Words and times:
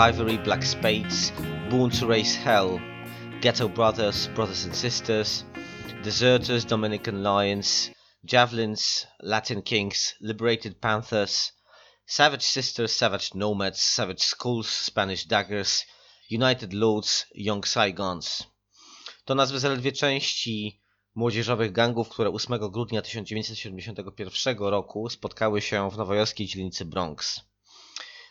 Ivory, 0.00 0.38
Black 0.38 0.62
Spades, 0.62 1.30
Born 1.68 1.90
to 1.90 2.06
Raise 2.06 2.34
Hell, 2.34 2.80
Ghetto 3.42 3.68
Brothers, 3.68 4.28
Brothers 4.28 4.64
and 4.64 4.74
Sisters, 4.74 5.44
Deserters, 6.02 6.64
Dominican 6.64 7.22
Lions, 7.22 7.90
Javelins, 8.24 9.06
Latin 9.22 9.60
Kings, 9.60 10.14
Liberated 10.22 10.80
Panthers, 10.80 11.52
Savage 12.06 12.40
Sisters, 12.40 12.92
Savage 12.92 13.34
Nomads, 13.34 13.82
Savage 13.82 14.22
Skulls, 14.22 14.70
Spanish 14.70 15.26
Daggers, 15.26 15.84
United 16.30 16.72
Lords, 16.72 17.26
Young 17.34 17.66
Saigons. 17.66 18.44
To 19.26 19.34
nazwy 19.34 19.58
zaledwie 19.58 19.92
części 19.92 20.80
młodzieżowych 21.14 21.72
gangów, 21.72 22.08
które 22.08 22.30
8 22.30 22.70
grudnia 22.70 23.02
1971 23.02 24.58
roku 24.58 25.10
spotkały 25.10 25.60
się 25.60 25.90
w 25.90 25.96
nowojorskiej 25.96 26.46
dzielnicy 26.46 26.84
Bronx. 26.84 27.49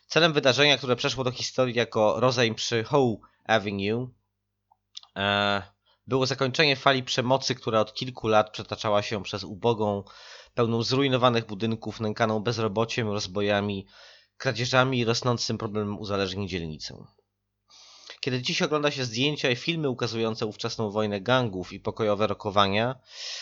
Celem 0.10 0.34
wydarzenia, 0.34 0.78
które 0.78 0.96
przeszło 0.96 1.24
do 1.24 1.32
historii 1.32 1.76
jako 1.76 2.20
rozejm 2.20 2.56
przy 2.56 2.84
Howe 2.84 3.16
Avenue, 3.46 4.10
e, 5.16 5.64
było 6.08 6.26
zakończenie 6.26 6.76
fali 6.76 7.04
przemocy, 7.04 7.56
która 7.56 7.80
od 7.80 7.94
kilku 7.94 8.28
lat 8.28 8.52
przetaczała 8.52 9.02
się 9.02 9.24
przez 9.24 9.44
ubogą, 9.44 10.04
pełną 10.54 10.84
zrujnowanych 10.84 11.46
budynków, 11.46 12.00
nękaną 12.00 12.40
bezrobociem, 12.40 13.08
rozbojami, 13.08 13.88
kradzieżami 14.38 15.00
i 15.00 15.06
rosnącym 15.06 15.58
problemem 15.58 16.00
uzależnień 16.00 16.48
dzielnicę. 16.48 17.06
Kiedy 18.20 18.42
dziś 18.42 18.62
ogląda 18.62 18.92
się 18.92 19.06
zdjęcia 19.06 19.50
i 19.50 19.56
filmy 19.56 19.90
ukazujące 19.90 20.46
ówczesną 20.46 20.92
wojnę 20.92 21.22
gangów 21.22 21.74
i 21.74 21.80
pokojowe 21.80 22.28
rokowania, 22.28 23.00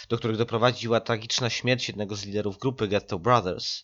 do 0.09 0.17
których 0.17 0.37
doprowadziła 0.37 0.99
tragiczna 0.99 1.49
śmierć 1.49 1.87
jednego 1.87 2.15
z 2.15 2.25
liderów 2.25 2.57
grupy 2.57 2.87
Ghetto 2.87 3.19
Brothers, 3.19 3.83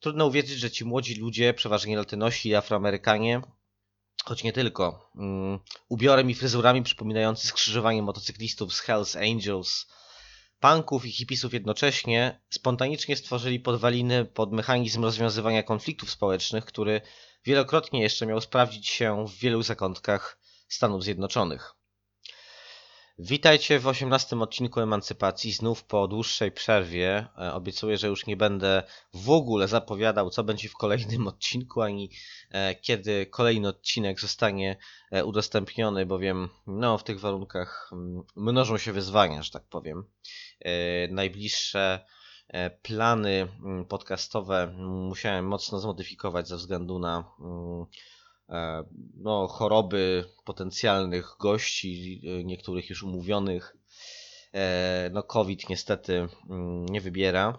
trudno 0.00 0.26
uwierzyć, 0.26 0.58
że 0.58 0.70
ci 0.70 0.84
młodzi 0.84 1.14
ludzie, 1.14 1.54
przeważnie 1.54 1.96
latynosi 1.96 2.48
i 2.48 2.54
afroamerykanie, 2.54 3.42
choć 4.24 4.44
nie 4.44 4.52
tylko, 4.52 5.10
mm, 5.16 5.58
ubiorem 5.88 6.30
i 6.30 6.34
fryzurami 6.34 6.82
przypominający 6.82 7.46
skrzyżowanie 7.46 8.02
motocyklistów 8.02 8.74
z 8.74 8.80
Hells 8.80 9.16
Angels, 9.16 9.86
punków 10.60 11.06
i 11.06 11.12
hipisów 11.12 11.52
jednocześnie, 11.54 12.40
spontanicznie 12.50 13.16
stworzyli 13.16 13.60
podwaliny 13.60 14.24
pod 14.24 14.52
mechanizm 14.52 15.02
rozwiązywania 15.02 15.62
konfliktów 15.62 16.10
społecznych, 16.10 16.64
który 16.64 17.00
wielokrotnie 17.44 18.02
jeszcze 18.02 18.26
miał 18.26 18.40
sprawdzić 18.40 18.88
się 18.88 19.26
w 19.26 19.38
wielu 19.38 19.62
zakątkach 19.62 20.38
Stanów 20.68 21.04
Zjednoczonych. 21.04 21.77
Witajcie 23.20 23.78
w 23.78 23.86
18 23.86 24.36
odcinku 24.36 24.80
Emancypacji, 24.80 25.52
znów 25.52 25.84
po 25.84 26.08
dłuższej 26.08 26.52
przerwie. 26.52 27.26
E, 27.38 27.52
Obiecuję, 27.52 27.98
że 27.98 28.06
już 28.08 28.26
nie 28.26 28.36
będę 28.36 28.82
w 29.14 29.30
ogóle 29.30 29.68
zapowiadał, 29.68 30.30
co 30.30 30.44
będzie 30.44 30.68
w 30.68 30.74
kolejnym 30.74 31.26
odcinku, 31.32 31.82
ani 31.82 32.10
e, 32.50 32.74
kiedy 32.74 33.26
kolejny 33.26 33.68
odcinek 33.68 34.20
zostanie 34.20 34.76
e, 35.10 35.24
udostępniony, 35.24 36.06
bowiem 36.06 36.48
no, 36.66 36.98
w 36.98 37.04
tych 37.04 37.20
warunkach 37.20 37.90
mm, 37.92 38.22
mnożą 38.36 38.78
się 38.78 38.92
wyzwania, 38.92 39.42
że 39.42 39.50
tak 39.50 39.64
powiem. 39.64 40.04
Najbliższe 41.10 42.04
plany 42.82 43.48
mm, 43.64 43.84
podcastowe 43.84 44.62
mm, 44.62 44.86
musiałem 44.86 45.46
mocno 45.46 45.80
zmodyfikować 45.80 46.48
ze 46.48 46.56
względu 46.56 46.98
na 46.98 47.24
no, 49.16 49.46
choroby 49.46 50.24
potencjalnych 50.44 51.36
gości, 51.40 52.22
e, 52.24 52.44
niektórych 52.44 52.90
już 52.90 53.02
umówionych. 53.02 53.76
E, 54.54 55.10
No, 55.12 55.22
COVID 55.22 55.68
niestety 55.68 56.28
mm, 56.50 56.86
nie 56.86 57.00
wybiera. 57.00 57.58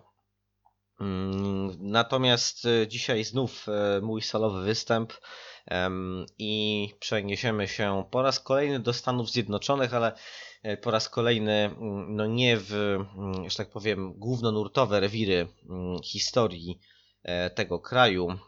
Mm, 1.02 1.78
Natomiast 1.80 2.66
e, 2.66 2.88
dzisiaj 2.88 3.24
znów 3.24 3.68
e, 3.70 4.02
mój 4.02 4.22
solowy 4.22 4.66
występ 4.66 5.14
i 6.38 6.94
przeniesiemy 7.00 7.68
się 7.68 8.04
po 8.12 8.22
raz 8.22 8.40
kolejny 8.40 8.80
do 8.80 8.94
Stanów 8.94 9.32
Zjednoczonych, 9.32 9.94
ale 9.94 10.14
e, 10.64 10.78
po 10.78 10.92
raz 10.92 11.10
kolejny 11.10 11.52
mm, 11.52 12.16
no 12.16 12.26
nie 12.26 12.58
w, 12.58 12.98
że 13.48 13.58
tak 13.58 13.70
powiem, 13.70 14.14
głównonurtowe 14.14 15.00
rewiry 15.00 15.48
historii 16.04 16.80
e, 17.24 17.50
tego 17.50 17.80
kraju. 17.80 18.40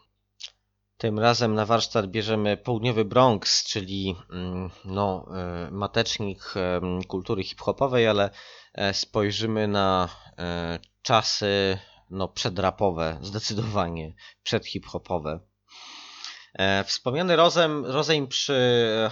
Tym 1.02 1.18
razem 1.18 1.54
na 1.54 1.66
warsztat 1.66 2.06
bierzemy 2.06 2.56
południowy 2.56 3.04
Bronx, 3.04 3.64
czyli 3.64 4.16
mm, 4.30 4.70
no, 4.84 5.26
e, 5.36 5.70
matecznik 5.70 6.54
em, 6.56 7.04
kultury 7.04 7.44
hip-hopowej, 7.44 8.08
ale 8.08 8.30
e, 8.74 8.94
spojrzymy 8.94 9.68
na 9.68 10.08
e, 10.38 10.78
czasy 11.02 11.78
no, 12.10 12.28
przedrapowe, 12.28 13.18
zdecydowanie 13.22 14.14
przedhip-hopowe. 14.42 15.40
E, 16.54 16.84
Wspomniany 16.84 17.36
rozejm 17.84 18.26
przy 18.28 18.60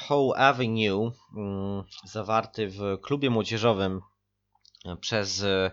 Howe 0.09 0.37
Avenue, 0.37 1.13
mm, 1.37 1.85
zawarty 2.05 2.69
w 2.69 2.99
klubie 3.03 3.31
młodzieżowym 3.31 4.01
e, 4.85 4.97
przez 4.97 5.43
e, 5.43 5.49
e, 5.49 5.71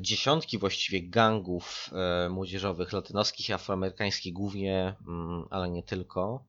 dziesiątki 0.00 0.58
właściwie 0.58 1.08
gangów 1.08 1.90
e, 1.92 2.28
młodzieżowych, 2.28 2.92
latynoskich 2.92 3.50
afroamerykańskich 3.50 4.32
głównie, 4.32 4.94
mm, 5.08 5.44
ale 5.50 5.70
nie 5.70 5.82
tylko, 5.82 6.44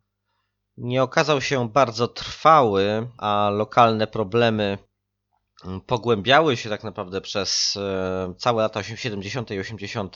nie 0.77 1.03
okazał 1.03 1.41
się 1.41 1.69
bardzo 1.69 2.07
trwały, 2.07 3.07
a 3.18 3.50
lokalne 3.53 4.07
problemy 4.07 4.77
mm, 5.65 5.81
pogłębiały 5.81 6.57
się 6.57 6.69
tak 6.69 6.83
naprawdę 6.83 7.21
przez 7.21 7.77
e, 7.77 8.33
całe 8.38 8.63
lata 8.63 8.83
70. 8.83 9.51
i 9.51 9.59
80., 9.59 10.15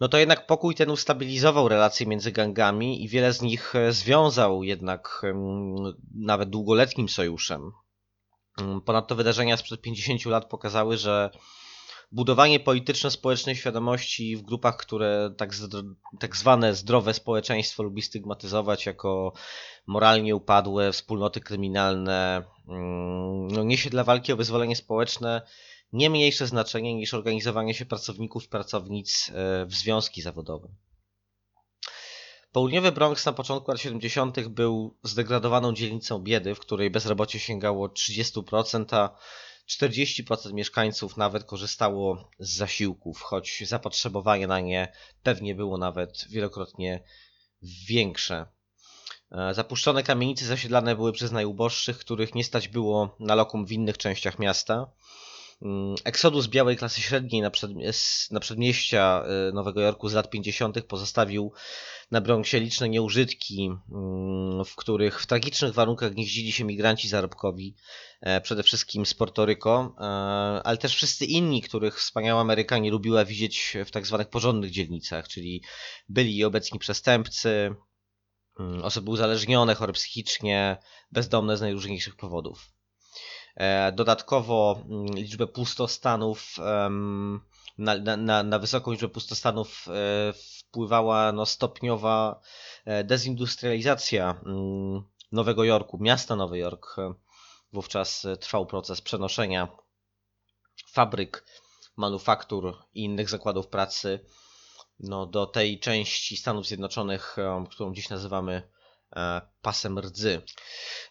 no 0.00 0.08
to 0.08 0.18
jednak 0.18 0.46
pokój 0.46 0.74
ten 0.74 0.90
ustabilizował 0.90 1.68
relacje 1.68 2.06
między 2.06 2.32
gangami 2.32 3.04
i 3.04 3.08
wiele 3.08 3.32
z 3.32 3.42
nich 3.42 3.74
związał 3.90 4.62
jednak 4.62 5.22
nawet 6.14 6.50
długoletnim 6.50 7.08
sojuszem. 7.08 7.72
Mm, 8.60 8.80
Ponadto 8.80 9.14
wydarzenia 9.14 9.56
sprzed 9.56 9.80
50 9.80 10.26
lat 10.26 10.48
pokazały, 10.48 10.96
że 10.96 11.30
budowanie 12.12 12.60
polityczno-społecznej 12.60 13.56
świadomości 13.56 14.36
w 14.36 14.42
grupach, 14.42 14.76
które 14.76 15.34
tak, 15.36 15.50
tak 16.20 16.36
zwane 16.36 16.74
zdrowe 16.74 17.14
społeczeństwo 17.14 17.82
lubi 17.82 18.02
stygmatyzować 18.02 18.86
jako 18.86 19.32
moralnie 19.86 20.36
upadłe, 20.36 20.92
wspólnoty 20.92 21.40
kryminalne, 21.40 22.44
mm, 22.68 23.48
no, 23.48 23.62
niesie 23.62 23.90
dla 23.90 24.04
walki 24.04 24.32
o 24.32 24.36
wyzwolenie 24.36 24.76
społeczne 24.76 25.42
nie 25.94 26.10
mniejsze 26.10 26.46
znaczenie 26.46 26.94
niż 26.94 27.14
organizowanie 27.14 27.74
się 27.74 27.86
pracowników 27.86 28.48
pracownic 28.48 29.30
e, 29.34 29.66
w 29.66 29.74
związki 29.74 30.22
zawodowe. 30.22 30.68
Południowy 32.52 32.92
Bronx 32.92 33.26
na 33.26 33.32
początku 33.32 33.70
lat 33.70 33.80
70. 33.80 34.48
był 34.48 34.96
zdegradowaną 35.02 35.72
dzielnicą 35.72 36.18
biedy, 36.18 36.54
w 36.54 36.60
której 36.60 36.90
bezrobocie 36.90 37.38
sięgało 37.38 37.88
30%, 37.88 38.96
a 38.96 39.16
40% 39.68 40.52
mieszkańców 40.52 41.16
nawet 41.16 41.44
korzystało 41.44 42.30
z 42.38 42.56
zasiłków, 42.56 43.22
choć 43.22 43.62
zapotrzebowanie 43.66 44.46
na 44.46 44.60
nie 44.60 44.92
pewnie 45.22 45.54
było 45.54 45.78
nawet 45.78 46.24
wielokrotnie 46.28 47.04
większe. 47.62 48.46
E, 49.32 49.54
Zapuszczone 49.54 50.02
kamienice 50.02 50.46
zasiedlane 50.46 50.96
były 50.96 51.12
przez 51.12 51.32
najuboższych, 51.32 51.98
których 51.98 52.34
nie 52.34 52.44
stać 52.44 52.68
było 52.68 53.16
na 53.20 53.34
lokum 53.34 53.66
w 53.66 53.72
innych 53.72 53.98
częściach 53.98 54.38
miasta. 54.38 54.90
Mm, 55.64 55.94
Eksodus 56.04 56.46
białej 56.46 56.76
klasy 56.76 57.00
średniej 57.00 57.42
na, 57.42 57.50
s- 57.82 58.28
na 58.30 58.40
przedmieścia 58.40 59.24
y, 59.48 59.52
Nowego 59.52 59.80
Jorku 59.80 60.08
z 60.08 60.12
lat 60.12 60.30
50. 60.30 60.82
pozostawił 60.82 61.52
na 62.10 62.20
Bronxie 62.20 62.60
liczne 62.60 62.88
nieużytki, 62.88 63.70
mm, 63.92 64.64
w 64.64 64.76
których 64.76 65.20
w 65.22 65.26
tragicznych 65.26 65.74
warunkach 65.74 66.12
gnieździli 66.14 66.52
się 66.52 66.64
migranci 66.64 67.08
zarobkowi, 67.08 67.76
e, 68.20 68.40
przede 68.40 68.62
wszystkim 68.62 69.06
z 69.06 69.14
Portoryko, 69.14 69.96
e, 69.98 70.02
ale 70.64 70.76
też 70.76 70.94
wszyscy 70.94 71.24
inni, 71.24 71.62
których 71.62 71.98
wspaniała 72.00 72.40
Ameryka 72.40 72.78
nie 72.78 72.90
lubiła 72.90 73.24
widzieć 73.24 73.76
w 73.86 73.90
tak 73.90 74.06
zwanych 74.06 74.28
porządnych 74.28 74.70
dzielnicach, 74.70 75.28
czyli 75.28 75.62
byli 76.08 76.44
obecni 76.44 76.78
przestępcy, 76.78 77.74
mm, 78.60 78.82
osoby 78.82 79.10
uzależnione, 79.10 79.74
chore 79.74 79.92
psychicznie, 79.92 80.76
bezdomne 81.12 81.56
z 81.56 81.60
najróżniejszych 81.60 82.16
powodów. 82.16 82.74
E, 83.56 83.92
Dodatkowo 83.92 84.80
mm, 84.88 85.06
liczbę 85.06 85.46
pustostanów, 85.46 86.56
na, 87.78 88.16
na- 88.16 88.42
na, 88.42 88.58
wysoką 88.58 88.90
liczbę 88.90 89.08
pustostanów 89.08 89.86
e, 89.88 90.32
wpływała 90.32 91.32
no, 91.32 91.46
stopniowa 91.46 92.40
e, 92.84 93.04
dezindustrializacja 93.04 94.40
mm, 94.46 95.02
Nowego 95.32 95.64
Jorku, 95.64 95.98
miasta 96.00 96.36
Nowy 96.36 96.58
Jork. 96.58 96.96
Wówczas 97.72 98.26
trwał 98.40 98.66
proces 98.66 99.00
przenoszenia 99.00 99.68
fabryk, 100.92 101.44
manufaktur 101.96 102.76
i 102.94 103.04
innych 103.04 103.28
zakładów 103.28 103.66
pracy 103.68 104.20
no, 105.00 105.26
do 105.26 105.46
tej 105.46 105.80
części 105.80 106.36
Stanów 106.36 106.66
Zjednoczonych, 106.66 107.36
którą 107.70 107.94
dziś 107.94 108.08
nazywamy 108.08 108.62
pasem 109.62 109.98
rdzy. 109.98 110.42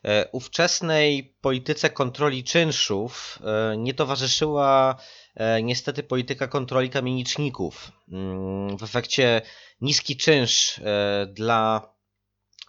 E, 0.06 0.30
Ówczesnej 0.32 1.36
polityce 1.42 1.90
kontroli 1.90 2.44
czynszów 2.44 3.40
e, 3.44 3.78
nie 3.78 3.94
towarzyszyła 3.94 4.96
e, 5.36 5.64
niestety 5.64 6.04
polityka 6.04 6.48
kontroli 6.48 6.90
kamieniczników. 6.90 7.92
Mm, 8.12 8.78
W 8.78 8.84
efekcie 8.84 9.42
niski 9.82 10.18
czynsz 10.18 10.80
e, 10.80 11.28
dla 11.32 11.94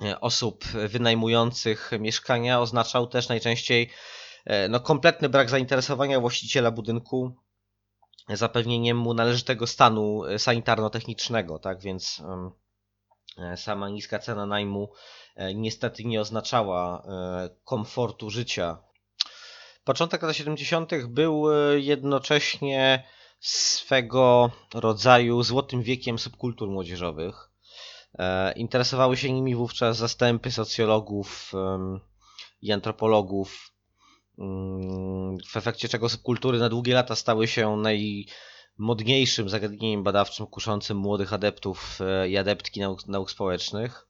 e, 0.05 0.21
osób 0.21 0.65
wynajmujących 0.65 1.91
mieszkania 2.01 2.61
oznaczał 2.61 3.07
też 3.07 3.29
najczęściej 3.29 3.91
e, 4.45 4.69
no, 4.69 4.81
kompletny 4.81 5.29
brak 5.29 5.51
zainteresowania 5.51 6.21
właściciela 6.21 6.71
budynku 6.71 7.37
zapewnieniem 8.29 8.97
mu 8.97 9.15
należytego 9.15 9.67
stanu 9.67 10.25
e, 10.25 10.39
sanitarno-technicznego, 10.39 11.59
tak 11.59 11.81
więc 11.81 12.21
e, 12.21 12.51
sama 13.57 13.89
niska 13.89 14.19
cena 14.19 14.47
najmu 14.47 14.93
e, 15.37 15.55
niestety 15.55 16.05
nie 16.05 16.21
oznaczała 16.21 17.03
e, 17.03 17.49
komfortu 17.65 18.31
życia. 18.31 18.79
Początek 19.85 20.23
lat 20.23 20.37
70. 20.37 20.91
był 21.09 21.53
e, 21.53 21.81
jednocześnie 21.81 23.05
swego 23.41 24.51
rodzaju 24.75 25.43
złotym 25.43 25.83
wiekiem 25.83 26.19
subkultur 26.19 26.71
młodzieżowych. 26.71 27.51
E, 28.19 28.53
Interesowały 28.53 29.17
się 29.17 29.33
nimi 29.33 29.55
wówczas 29.55 29.97
zastępy 29.97 30.51
socjologów 30.51 31.53
i 32.63 32.73
antropologów, 32.73 33.73
mm, 34.39 35.39
w 35.49 35.57
efekcie 35.57 35.89
czego 35.89 36.09
subkultury 36.09 36.59
na 36.59 36.69
długie 36.69 36.95
lata 36.95 37.17
stały 37.17 37.49
się 37.49 37.83
najmodniejszym 38.79 39.49
zagadnieniem 39.49 40.03
badawczym 40.03 40.47
kuszącym 40.47 40.97
młodych 40.97 41.33
adeptów 41.33 41.99
e, 42.01 42.29
i 42.29 42.37
adeptki 42.37 42.81
nauk, 42.81 43.07
nauk 43.07 43.31
społecznych. 43.31 44.07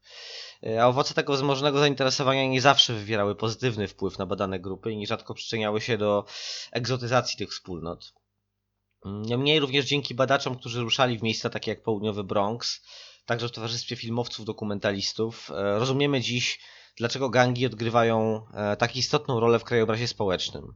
E, 0.66 0.82
A 0.82 0.86
owoce 0.86 1.14
tego 1.14 1.32
wzmożonego 1.32 1.78
zainteresowania 1.78 2.46
nie 2.46 2.60
zawsze 2.60 2.94
wywierały 2.94 3.34
pozytywny 3.34 3.88
wpływ 3.88 4.18
na 4.18 4.26
badane 4.26 4.60
grupy 4.60 4.92
i 4.92 4.96
nierzadko 4.96 5.34
przyczyniały 5.34 5.80
się 5.80 5.98
do 5.98 6.24
egzotyzacji 6.72 7.38
tych 7.38 7.50
wspólnot. 7.50 8.12
Mm, 9.04 9.22
Niemniej 9.22 9.60
również 9.60 9.84
dzięki 9.84 10.14
badaczom, 10.14 10.58
którzy 10.58 10.80
ruszali 10.80 11.18
w 11.18 11.22
miejsca 11.22 11.50
takie 11.50 11.70
jak 11.70 11.82
południowy 11.82 12.24
Bronx, 12.24 12.82
także 13.26 13.48
w 13.48 13.52
towarzystwie 13.52 13.96
filmowców, 13.96 14.46
dokumentalistów, 14.46 15.50
e, 15.50 15.78
rozumiemy 15.78 16.20
dziś, 16.20 16.60
dlaczego 16.96 17.30
gangi 17.30 17.66
odgrywają 17.66 18.46
tak 18.78 18.96
istotną 18.96 19.40
rolę 19.40 19.58
w 19.58 19.64
krajobrazie 19.64 20.08
społecznym. 20.08 20.74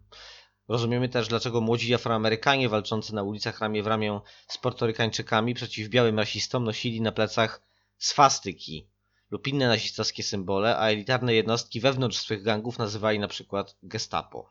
Rozumiemy 0.69 1.09
też, 1.09 1.29
dlaczego 1.29 1.61
młodzi 1.61 1.95
Afroamerykanie 1.95 2.69
walczący 2.69 3.15
na 3.15 3.23
ulicach 3.23 3.61
ramię 3.61 3.83
w 3.83 3.87
ramię 3.87 4.21
z 4.49 4.59
Portorykańczykami 4.59 5.55
przeciw 5.55 5.89
białym 5.89 6.19
rasistom 6.19 6.65
nosili 6.65 7.01
na 7.01 7.13
plecach 7.13 7.63
swastyki 7.99 8.89
lub 9.31 9.47
inne 9.47 9.69
nazistowskie 9.69 10.23
symbole, 10.23 10.77
a 10.77 10.89
elitarne 10.89 11.35
jednostki 11.35 11.81
wewnątrz 11.81 12.19
swych 12.19 12.43
gangów 12.43 12.79
nazywali 12.79 13.19
na 13.19 13.29
przykład 13.29 13.77
gestapo. 13.83 14.51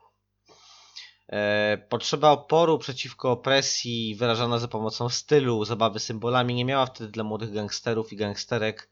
E, 1.28 1.78
Potrzeba 1.88 2.30
oporu 2.30 2.78
przeciwko 2.78 3.30
opresji 3.30 4.14
wyrażana 4.14 4.58
za 4.58 4.68
pomocą 4.68 5.08
stylu, 5.08 5.64
zabawy 5.64 6.00
symbolami 6.00 6.54
nie 6.54 6.64
miała 6.64 6.86
wtedy 6.86 7.10
dla 7.10 7.24
młodych 7.24 7.52
gangsterów 7.52 8.12
i 8.12 8.16
gangsterek 8.16 8.90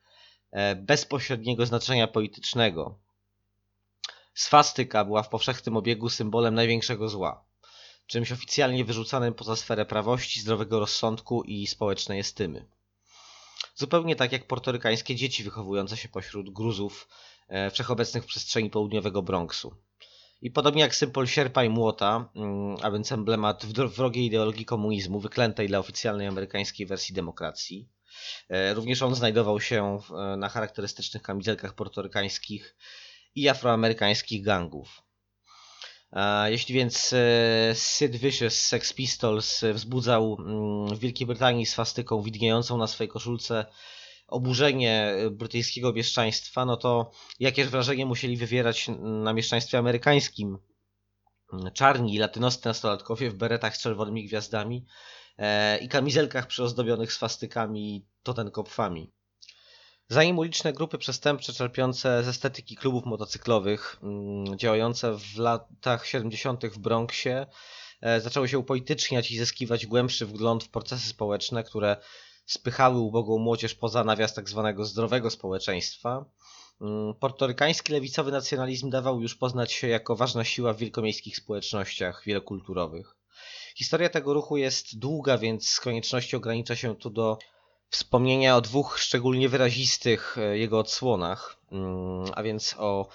e, 0.51 0.77
bezpośredniego 0.77 1.67
znaczenia 1.67 2.07
politycznego. 2.07 2.99
Swastyka 4.37 5.05
była 5.05 5.23
w 5.23 5.29
powszechnym 5.29 5.77
obiegu 5.77 6.09
symbolem 6.09 6.55
największego 6.55 7.09
zła, 7.09 7.45
czymś 8.07 8.33
oficjalnie 8.33 8.85
wyrzucanym 8.85 9.35
poza 9.35 9.57
sferę 9.57 9.87
prawości, 9.87 10.41
zdrowego 10.41 10.81
rozsądku 10.81 11.43
i 11.43 11.67
społecznej 11.67 12.21
estymy. 12.21 12.67
Zupełnie 13.75 14.17
tak 14.17 14.33
jak 14.33 14.47
portorykańskie 14.47 15.15
dzieci 15.15 15.45
wychowujące 15.45 15.97
się 15.97 16.09
pośród 16.09 16.51
gruzów 16.51 17.09
e, 17.49 17.71
wszechobecnych 17.71 18.25
w 18.25 18.27
przestrzeni 18.27 18.71
południowego 18.71 19.23
Bronxu. 19.23 19.75
I 20.43 20.51
podobnie 20.51 20.83
jak 20.83 20.95
symbol 20.95 21.27
sierpa 21.27 21.65
i 21.65 21.69
młota, 21.69 22.29
mm, 22.35 22.77
a 22.83 22.91
więc 22.91 23.13
emblemat 23.13 23.67
wrogiej 23.67 24.25
ideologii 24.25 24.65
komunizmu, 24.65 25.21
wyklętej 25.21 25.69
dla 25.69 25.79
oficjalnej 25.79 26.27
amerykańskiej 26.27 26.87
wersji 26.87 27.15
demokracji, 27.15 27.89
e, 28.49 28.75
również 28.75 29.03
on 29.03 29.15
znajdował 29.15 29.61
się 29.61 29.99
e, 30.11 30.37
na 30.37 30.49
charakterystycznych 30.49 31.23
kamizelkach 31.23 31.75
portorykańskich 31.75 32.77
i 33.37 33.49
afroamerykańskich 33.49 34.45
gangów. 34.45 35.07
Jeśli 36.47 36.75
więc 36.75 37.13
e, 37.13 37.75
Sid 37.75 38.17
Vicious 38.17 38.55
z 38.55 38.67
Sex 38.67 38.93
Pistols 38.93 39.63
e, 39.63 39.73
wzbudzał 39.73 40.37
mm, 40.41 40.97
w 40.97 40.99
Wielkiej 40.99 41.27
Brytanii 41.27 41.67
swastyką 41.67 42.23
widniejącą 42.23 42.79
na 42.79 42.87
swojej 42.87 43.11
koszulce 43.11 43.67
oburzenie 44.29 45.03
e, 45.03 45.31
brytyjskiego 45.31 45.93
mieszczaństwa, 45.93 46.65
no 46.65 46.77
to 46.77 47.11
jakież 47.41 47.69
wrażenie 47.69 48.07
musieli 48.07 48.37
wywierać 48.37 48.87
na 48.99 49.33
mieszczaństwie 49.33 49.79
amerykańskim. 49.79 50.59
Mm, 51.53 51.73
Czarni 51.73 52.15
i 52.15 52.19
latynoscy 52.19 52.69
nastolatkowie 52.69 53.31
w 53.31 53.35
beretach 53.35 53.77
z 53.77 53.81
czerwonymi 53.81 54.25
gwiazdami 54.25 54.87
i 55.81 55.89
kamizelkach 55.89 56.47
przyozdobionych 56.47 57.13
swastykami 57.13 57.97
i 57.97 58.07
totenkopfami. 58.23 59.13
Zanim 60.09 60.39
uliczne 60.39 60.73
grupy 60.73 60.99
przestępcze 60.99 61.53
czerpiące 61.53 62.25
z 62.25 62.29
estetyki 62.29 62.77
klubów 62.77 63.07
motocyklowych, 63.07 63.97
mm, 64.03 64.59
działające 64.59 65.19
w 65.19 65.39
latach 65.39 66.07
70. 66.07 66.71
w 66.71 66.79
Bronxie, 66.79 67.47
e, 68.01 68.21
zaczęły 68.21 68.49
się 68.49 68.59
upolityczniać 68.59 69.31
i 69.31 69.39
zyskiwać 69.39 69.87
głębszy 69.87 70.27
wgląd 70.27 70.65
w 70.65 70.69
procesy 70.69 71.09
społeczne, 71.09 71.65
które 71.65 71.97
spychały 72.47 72.99
ubogą 72.99 73.39
młodzież 73.39 73.75
poza 73.75 74.05
nawias 74.05 74.35
tak 74.35 74.49
zwanego 74.49 74.85
zdrowego 74.85 75.31
społeczeństwa. 75.31 76.25
Mm, 76.81 77.15
Portorykański 77.15 77.93
lewicowy 77.93 78.33
nacjonalizm 78.33 78.91
dawał 78.91 79.21
już 79.21 79.35
poznać 79.35 79.73
się 79.73 79.89
jako 79.89 80.17
ważna 80.17 80.45
siła 80.45 80.73
w 80.73 80.79
wielkomiejskich 80.79 81.37
społecznościach 81.37 82.23
wielokulturowych. 82.27 83.17
Historia 83.77 84.09
tego 84.09 84.35
ruchu 84.35 84.57
jest 84.57 84.99
długa, 84.99 85.39
więc 85.39 85.69
z 85.69 85.81
konieczności 85.81 86.37
ogranicza 86.37 86.77
się 86.77 86.97
tu 86.97 87.11
do 87.11 87.39
wspomnienia 87.91 88.57
o 88.57 88.61
dwóch 88.61 88.99
szczególnie 88.99 89.49
wyrazistych 89.49 90.39
e, 90.39 90.59
jego 90.59 90.79
odsłonach, 90.79 91.57
mm, 91.73 92.25
a 92.35 92.43
więc 92.43 92.75
o 92.79 93.09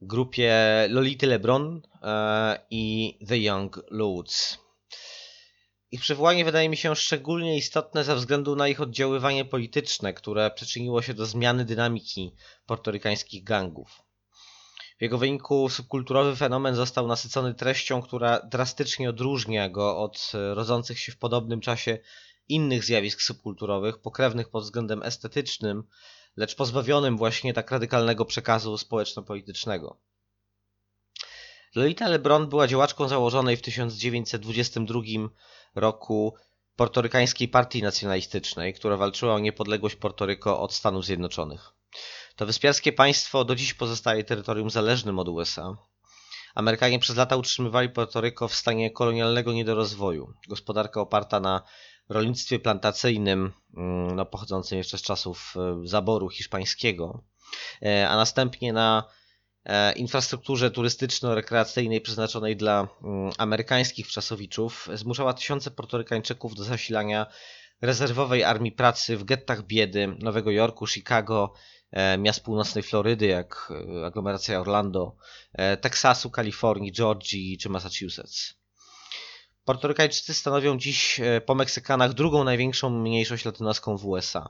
grupie 0.00 0.54
Lolity 0.90 1.26
LeBron 1.26 1.82
e, 2.02 2.66
i 2.70 3.18
The 3.28 3.38
Young 3.38 3.80
Lords. 3.90 4.58
Ich 5.90 6.00
przywołanie 6.00 6.44
wydaje 6.44 6.68
mi 6.68 6.76
się 6.76 6.96
szczególnie 6.96 7.56
istotne 7.56 8.04
ze 8.04 8.16
względu 8.16 8.56
na 8.56 8.68
ich 8.68 8.80
oddziaływanie 8.80 9.44
polityczne, 9.44 10.14
które 10.14 10.50
przyczyniło 10.50 11.02
się 11.02 11.14
do 11.14 11.26
zmiany 11.26 11.64
dynamiki 11.64 12.34
portorykańskich 12.66 13.44
gangów. 13.44 14.02
W 14.98 15.02
jego 15.02 15.18
wyniku 15.18 15.68
subkulturowy 15.68 16.36
fenomen 16.36 16.74
został 16.74 17.06
nasycony 17.06 17.54
treścią, 17.54 18.02
która 18.02 18.40
drastycznie 18.40 19.10
odróżnia 19.10 19.68
go 19.68 19.98
od 19.98 20.32
e, 20.34 20.54
rodzących 20.54 20.98
się 20.98 21.12
w 21.12 21.18
podobnym 21.18 21.60
czasie 21.60 21.98
innych 22.48 22.84
zjawisk 22.84 23.22
subkulturowych, 23.22 23.98
pokrewnych 23.98 24.48
pod 24.48 24.64
względem 24.64 25.02
estetycznym, 25.02 25.84
lecz 26.36 26.54
pozbawionym 26.54 27.16
właśnie 27.16 27.54
tak 27.54 27.70
radykalnego 27.70 28.24
przekazu 28.24 28.78
społeczno-politycznego. 28.78 29.96
Lolita 31.74 32.08
LeBron 32.08 32.48
była 32.48 32.66
działaczką 32.66 33.08
założonej 33.08 33.56
w 33.56 33.62
1922 33.62 35.00
roku 35.74 36.34
portorykańskiej 36.76 37.48
partii 37.48 37.82
nacjonalistycznej, 37.82 38.74
która 38.74 38.96
walczyła 38.96 39.34
o 39.34 39.38
niepodległość 39.38 39.96
Portoryko 39.96 40.60
od 40.60 40.74
Stanów 40.74 41.04
Zjednoczonych. 41.04 41.72
To 42.36 42.46
wyspiarskie 42.46 42.92
państwo 42.92 43.44
do 43.44 43.54
dziś 43.54 43.74
pozostaje 43.74 44.24
terytorium 44.24 44.70
zależnym 44.70 45.18
od 45.18 45.28
USA. 45.28 45.76
Amerykanie 46.54 46.98
przez 46.98 47.16
lata 47.16 47.36
utrzymywali 47.36 47.88
Portoryko 47.88 48.48
w 48.48 48.54
stanie 48.54 48.90
kolonialnego 48.90 49.52
niedorozwoju. 49.52 50.32
Gospodarka 50.48 51.00
oparta 51.00 51.40
na 51.40 51.62
rolnictwie 52.08 52.58
plantacyjnym, 52.58 53.52
mm, 53.76 54.16
no, 54.16 54.26
pochodzącym 54.26 54.78
jeszcze 54.78 54.98
z 54.98 55.02
czasów 55.02 55.54
e, 55.56 55.86
zaboru 55.86 56.28
hiszpańskiego, 56.28 57.24
e, 57.82 58.08
a 58.08 58.16
następnie 58.16 58.72
na 58.72 59.04
e, 59.64 59.92
infrastrukturze 59.92 60.70
turystyczno-rekreacyjnej 60.70 62.00
przeznaczonej 62.00 62.56
dla 62.56 62.88
mm, 63.02 63.32
amerykańskich 63.38 64.06
wczasowiczów 64.06 64.88
zmuszała 64.94 65.34
tysiące 65.34 65.70
portorykańczyków 65.70 66.54
do 66.54 66.64
zasilania 66.64 67.26
rezerwowej 67.82 68.44
armii 68.44 68.72
pracy 68.72 69.16
w 69.16 69.24
gettach 69.24 69.66
biedy 69.66 70.16
Nowego 70.18 70.50
Jorku, 70.50 70.86
Chicago, 70.86 71.52
miast 72.18 72.44
północnej 72.44 72.84
Florydy, 72.84 73.26
jak 73.26 73.72
aglomeracja 74.06 74.60
Orlando, 74.60 75.16
Teksasu, 75.80 76.30
Kalifornii, 76.30 76.92
Georgii 76.92 77.58
czy 77.58 77.68
Massachusetts. 77.68 78.54
Portorykańczycy 79.66 80.34
stanowią 80.34 80.78
dziś 80.78 81.20
e, 81.20 81.40
po 81.40 81.54
Meksykanach 81.54 82.12
drugą 82.12 82.44
największą 82.44 82.90
mniejszość 82.90 83.44
latynoską 83.44 83.96
w 83.96 84.06
USA. 84.06 84.48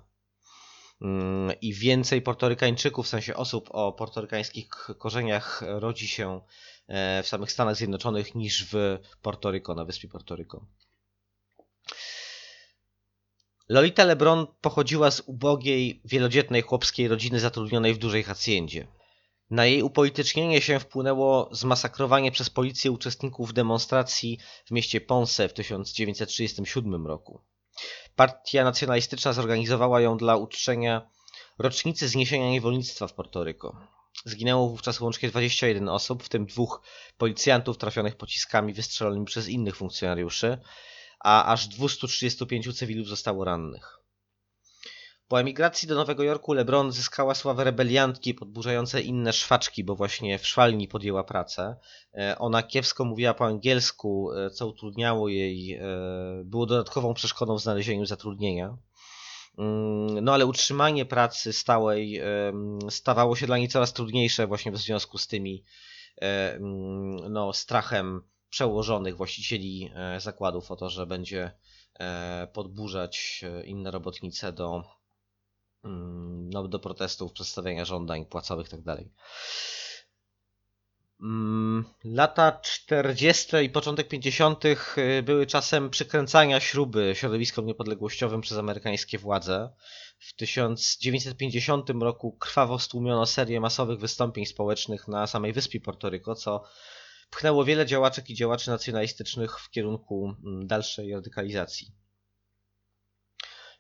Mm, 1.03 1.53
I 1.61 1.75
więcej 1.75 2.23
Portorykańczyków, 2.23 3.07
w 3.07 3.09
sensie 3.09 3.35
osób 3.35 3.69
o 3.73 3.93
portorykańskich 3.93 4.69
korzeniach, 4.99 5.63
rodzi 5.67 6.09
się 6.09 6.41
e, 6.89 7.23
w 7.23 7.29
samych 7.29 7.53
Stanach 7.53 7.77
Zjednoczonych 7.77 8.35
niż 8.35 8.67
w 8.73 8.99
Portoryko, 9.23 9.75
na 9.75 9.85
wyspie 9.85 10.09
Portoryko. 10.09 10.67
Lolita 13.69 14.05
LeBron 14.05 14.47
pochodziła 14.61 15.11
z 15.11 15.23
ubogiej, 15.27 16.01
wielodzietnej 16.05 16.63
chłopskiej 16.63 17.09
rodziny 17.09 17.41
zatrudnionej 17.41 17.95
w 17.95 17.99
dużej 17.99 18.23
haciendzie. 18.23 18.87
Na 19.51 19.67
jej 19.67 19.83
upolitycznienie 19.83 20.61
się 20.61 20.81
wpłynęło 20.81 21.49
zmasakrowanie 21.53 22.33
przez 22.33 22.51
policję 22.51 22.91
uczestników 22.91 23.53
demonstracji 23.53 24.39
w 24.67 24.71
mieście 24.71 25.01
Ponce 25.01 25.49
w 25.49 25.53
1937 25.53 27.07
roku. 27.07 27.43
Partia 28.17 28.65
nacjonalistyczna 28.65 29.33
zorganizowała 29.33 30.01
ją 30.01 30.17
dla 30.17 30.37
uczczenia 30.37 31.11
rocznicy 31.59 32.09
zniesienia 32.09 32.51
niewolnictwa 32.51 33.07
w 33.07 33.15
Portoryko. 33.15 33.77
Zginęło 34.25 34.69
wówczas 34.69 35.01
łącznie 35.01 35.31
21 35.31 35.89
osób, 35.89 36.23
w 36.23 36.29
tym 36.29 36.47
dwóch 36.47 36.83
policjantów 37.19 37.79
trafionych 37.79 38.17
pociskami 38.17 38.73
wystrzelonymi 38.73 39.27
przez 39.27 39.49
innych 39.49 39.77
funkcjonariuszy, 39.77 40.59
a 41.21 41.53
aż 41.53 41.69
235 41.69 42.79
cywilów 42.79 43.09
zostało 43.09 43.45
rannych. 43.45 43.99
Po 45.29 45.41
emigracji 45.41 45.89
do 45.89 45.95
Nowego 45.95 46.23
Jorku 46.23 46.53
LeBron 46.53 46.93
zyskała 46.93 47.35
sławę 47.35 47.65
rebeliantki 47.65 48.35
podburzającej 48.35 49.07
inne 49.07 49.33
szwaczki, 49.33 49.85
bo 49.85 49.97
właśnie 49.97 50.39
w 50.39 50.47
szwalni 50.47 50.89
podjęła 50.89 51.25
pracę. 51.25 51.77
E, 52.15 52.39
ona 52.39 52.63
kiepsko 52.63 53.05
mówiła 53.05 53.35
po 53.35 53.45
angielsku, 53.45 54.33
e, 54.33 54.51
co 54.51 54.67
utrudniało 54.67 55.29
jej, 55.29 55.75
e, 55.75 55.81
było 56.45 56.67
dodatkową 56.67 57.15
przeszkodą 57.15 57.59
w 57.59 57.63
znalezieniu 57.63 58.07
zatrudnienia. 58.07 58.77
Mm, 59.59 60.25
no 60.25 60.35
ale 60.35 60.47
utrzymanie 60.47 61.05
pracy 61.05 61.53
stałej 61.53 62.21
stawało 62.91 63.37
się 63.37 63.47
dla 63.47 63.59
niej 63.59 63.69
coraz 63.69 63.93
trudniejsze 63.93 64.47
właśnie 64.47 64.73
w 64.73 64.77
związku 64.77 65.19
z 65.19 65.27
tymi 65.27 65.65
mm, 66.21 67.33
no, 67.33 67.53
strachem 67.53 68.23
przełożonych 68.51 69.17
właścicieli 69.17 69.91
zakładów 70.19 70.71
o 70.71 70.77
to, 70.77 70.91
że 70.91 71.07
będzie 71.07 71.51
podburzać 72.53 73.45
inne 73.65 73.91
robotnice 73.91 74.53
do 74.53 74.96
no, 76.51 76.69
do 76.69 76.79
protestów, 76.79 77.33
przedstawiania 77.33 77.85
żądań 77.85 78.27
płacowych 78.27 78.67
itd. 78.73 78.97
Tak 78.97 79.07
mm, 81.21 81.85
lata 82.05 82.61
40. 82.63 83.57
i 83.65 83.71
początek 83.71 84.09
50. 84.09 84.65
Y, 84.65 85.23
były 85.23 85.47
czasem 85.47 85.91
przykręcania 85.91 86.61
śruby 86.61 87.13
środowiskom 87.15 87.67
niepodległościowym 87.67 88.41
przez 88.41 88.59
amerykańskie 88.59 89.19
władze. 89.19 89.71
W 90.19 90.35
1950 90.35 91.91
roku 91.91 92.33
krwawo 92.33 92.79
stłumiono 92.79 93.27
serię 93.27 93.61
masowych 93.61 93.99
wystąpień 93.99 94.47
społecznych 94.47 95.09
na 95.09 95.27
samej 95.27 95.53
wyspie 95.53 95.81
Portoryko, 95.81 96.35
co 96.35 96.65
pchnęło 97.31 97.65
wiele 97.65 97.87
działaczek 97.87 98.31
i 98.31 98.35
działaczy 98.35 98.71
nacjonalistycznych 98.71 99.61
w 99.61 99.71
kierunku 99.71 100.35
mm, 100.45 100.67
dalszej 100.67 101.13
radykalizacji. 101.13 101.93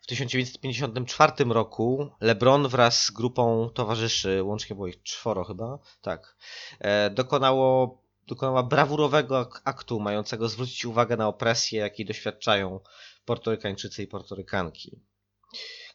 W 0.06 0.08
1954 0.08 1.32
roku 1.44 2.10
LeBron 2.20 2.68
wraz 2.68 3.04
z 3.04 3.10
grupą 3.10 3.70
towarzyszy, 3.74 4.42
łącznie 4.42 4.76
było 4.76 4.88
ich 4.88 5.02
czworo 5.02 5.44
chyba, 5.44 5.78
tak, 6.00 6.36
e, 6.78 7.10
dokonało, 7.10 7.98
dokonała 8.26 8.62
brawurowego 8.62 9.50
aktu 9.64 10.00
mającego 10.00 10.48
zwrócić 10.48 10.84
uwagę 10.84 11.16
na 11.16 11.28
opresję, 11.28 11.80
jakiej 11.80 12.06
doświadczają 12.06 12.80
Portorykańczycy 13.24 14.02
i 14.02 14.06
Portorykanki. 14.06 15.00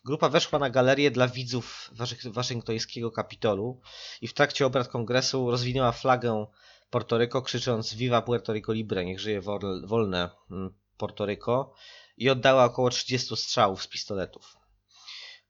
Grupa 0.05 0.29
weszła 0.29 0.59
na 0.59 0.69
galerię 0.69 1.11
dla 1.11 1.27
widzów 1.27 1.91
waszyngtońskiego 2.25 3.11
kapitolu 3.11 3.81
i 4.21 4.27
w 4.27 4.33
trakcie 4.33 4.65
obrad 4.65 4.87
kongresu 4.87 5.51
rozwinęła 5.51 5.91
flagę 5.91 6.45
Portoryko, 6.89 7.41
krzycząc 7.41 7.93
Viva 7.93 8.21
Puerto 8.21 8.53
Rico 8.53 8.73
Libre, 8.73 9.05
niech 9.05 9.19
żyje 9.19 9.41
wolne 9.83 10.29
mm, 10.51 10.73
Portoryko 10.97 11.73
i 12.17 12.29
oddała 12.29 12.65
około 12.65 12.89
30 12.89 13.37
strzałów 13.37 13.83
z 13.83 13.87
pistoletów. 13.87 14.61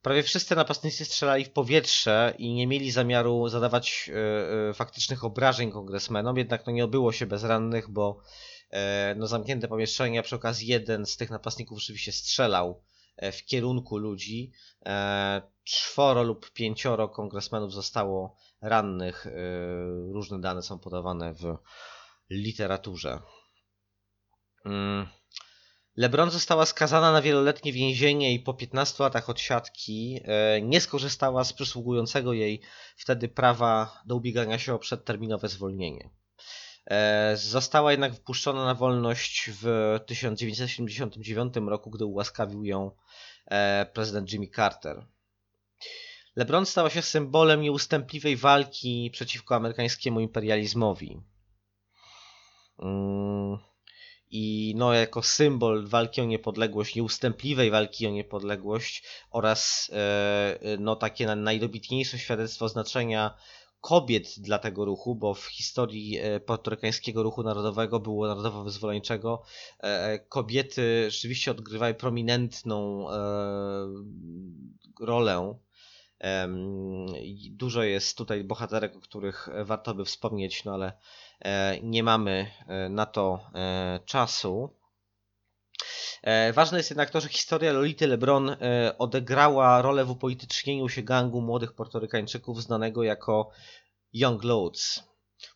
Prawie 0.01 0.23
wszyscy 0.23 0.55
napastnicy 0.55 1.05
strzelali 1.05 1.45
w 1.45 1.51
powietrze 1.51 2.33
i 2.37 2.53
nie 2.53 2.67
mieli 2.67 2.91
zamiaru 2.91 3.49
zadawać 3.49 4.09
e, 4.09 4.69
e, 4.69 4.73
faktycznych 4.73 5.23
obrażeń 5.23 5.71
kongresmenom, 5.71 6.37
jednak 6.37 6.65
no 6.65 6.71
nie 6.71 6.85
obyło 6.85 7.11
się 7.11 7.25
bez 7.25 7.43
rannych, 7.43 7.89
bo 7.89 8.21
e, 8.69 9.15
no 9.17 9.27
zamknięte 9.27 9.67
pomieszczenia, 9.67 10.23
przy 10.23 10.35
okazji 10.35 10.67
jeden 10.67 11.05
z 11.05 11.17
tych 11.17 11.29
napastników 11.29 11.77
oczywiście 11.77 12.11
strzelał 12.11 12.83
w 13.31 13.45
kierunku 13.45 13.97
ludzi. 13.97 14.51
Czworo 15.63 16.23
lub 16.23 16.51
pięcioro 16.51 17.09
kongresmenów 17.09 17.73
zostało 17.73 18.37
rannych. 18.61 19.27
Różne 20.11 20.41
dane 20.41 20.61
są 20.61 20.79
podawane 20.79 21.33
w 21.33 21.57
literaturze. 22.29 23.19
LeBron 25.97 26.31
została 26.31 26.65
skazana 26.65 27.11
na 27.11 27.21
wieloletnie 27.21 27.73
więzienie 27.73 28.33
i 28.33 28.39
po 28.39 28.53
15 28.53 29.03
latach 29.03 29.29
odsiadki 29.29 30.19
e, 30.23 30.61
nie 30.61 30.81
skorzystała 30.81 31.43
z 31.43 31.53
przysługującego 31.53 32.33
jej 32.33 32.61
wtedy 32.97 33.27
prawa 33.27 34.01
do 34.05 34.15
ubiegania 34.15 34.59
się 34.59 34.73
o 34.73 34.79
przedterminowe 34.79 35.49
zwolnienie. 35.49 36.09
E, 36.85 37.37
została 37.37 37.91
jednak 37.91 38.13
wpuszczona 38.13 38.65
na 38.65 38.75
wolność 38.75 39.49
w 39.53 39.99
1979 40.05 41.53
roku, 41.67 41.89
gdy 41.89 42.05
ułaskawił 42.05 42.65
ją 42.65 42.91
e, 43.45 43.85
prezydent 43.85 44.33
Jimmy 44.33 44.47
Carter. 44.47 45.05
LeBron 46.35 46.65
stała 46.65 46.89
się 46.89 47.01
symbolem 47.01 47.61
nieustępliwej 47.61 48.37
walki 48.37 49.09
przeciwko 49.13 49.55
amerykańskiemu 49.55 50.19
imperializmowi. 50.19 51.21
Mm 52.79 53.70
i 54.31 54.73
no, 54.77 54.93
jako 54.93 55.23
symbol 55.23 55.87
walki 55.87 56.21
o 56.21 56.25
niepodległość, 56.25 56.95
nieustępliwej 56.95 57.71
walki 57.71 58.07
o 58.07 58.09
niepodległość 58.09 59.03
oraz 59.31 59.91
e, 59.93 60.57
no, 60.79 60.95
takie 60.95 61.35
najdobitniejsze 61.35 62.19
świadectwo 62.19 62.69
znaczenia 62.69 63.33
kobiet 63.81 64.39
dla 64.39 64.59
tego 64.59 64.85
ruchu, 64.85 65.15
bo 65.15 65.33
w 65.33 65.45
historii 65.45 66.19
e, 66.19 66.39
portorykańskiego 66.39 67.23
ruchu 67.23 67.43
narodowego 67.43 67.99
było 67.99 68.27
narodowo-wyzwoleńczego 68.27 69.41
e, 69.79 70.19
kobiety 70.19 71.11
rzeczywiście 71.11 71.51
odgrywały 71.51 71.93
prominentną 71.93 73.07
rolę. 74.99 75.55
Dużo 77.49 77.83
jest 77.83 78.17
tutaj 78.17 78.43
bohaterek, 78.43 78.95
o 78.95 78.99
których 78.99 79.49
warto 79.63 79.93
by 79.93 80.05
wspomnieć, 80.05 80.65
no 80.65 80.73
ale 80.73 80.93
nie 81.83 82.03
mamy 82.03 82.51
na 82.89 83.05
to 83.05 83.39
czasu. 84.05 84.69
Ważne 86.53 86.77
jest 86.77 86.89
jednak 86.89 87.09
to, 87.09 87.21
że 87.21 87.29
historia 87.29 87.73
Lolity 87.73 88.07
LeBron 88.07 88.55
odegrała 88.97 89.81
rolę 89.81 90.05
w 90.05 90.11
upolitycznieniu 90.11 90.89
się 90.89 91.01
gangu 91.01 91.41
młodych 91.41 91.73
portorykańczyków 91.73 92.63
znanego 92.63 93.03
jako 93.03 93.49
Young 94.13 94.43
Lords, 94.43 95.03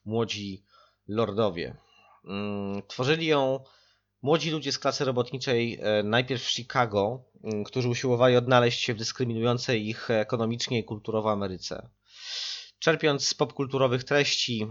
młodzi 0.05 0.65
lordowie. 1.07 1.77
Mm, 2.25 2.81
tworzyli 2.87 3.25
ją 3.25 3.59
młodzi 4.25 4.51
ludzie 4.51 4.71
z 4.71 4.79
klasy 4.79 5.05
robotniczej 5.05 5.79
e, 5.81 6.03
najpierw 6.03 6.43
w 6.43 6.49
Chicago, 6.49 7.23
którzy 7.65 7.89
usiłowali 7.89 8.35
odnaleźć 8.35 8.79
się 8.79 8.93
w 8.93 8.97
dyskryminującej 8.97 9.87
ich 9.87 10.09
ekonomicznie 10.09 10.79
i 10.79 10.83
kulturowo 10.83 11.31
Ameryce. 11.31 11.89
Czerpiąc 12.79 13.27
z 13.27 13.33
popkulturowych 13.33 14.03
treści, 14.03 14.67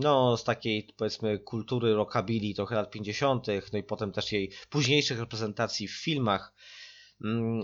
no 0.00 0.36
z 0.36 0.44
takiej 0.44 0.88
powiedzmy 0.96 1.38
kultury 1.38 1.94
rockabilly 1.94 2.54
trochę 2.54 2.74
lat 2.74 2.90
50., 2.90 3.46
no 3.72 3.78
i 3.78 3.82
potem 3.82 4.12
też 4.12 4.32
jej 4.32 4.52
późniejszych 4.70 5.20
reprezentacji 5.20 5.88
w 5.88 6.02
filmach, 6.02 6.54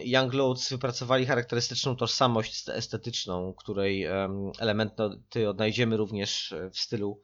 Young 0.05 0.35
Lords 0.35 0.71
wypracowali 0.71 1.27
charakterystyczną 1.27 1.97
tożsamość 1.97 2.69
estetyczną, 2.69 3.55
której 3.55 4.07
elementy 4.59 5.49
odnajdziemy 5.49 5.97
również 5.97 6.55
w 6.73 6.79
stylu 6.79 7.21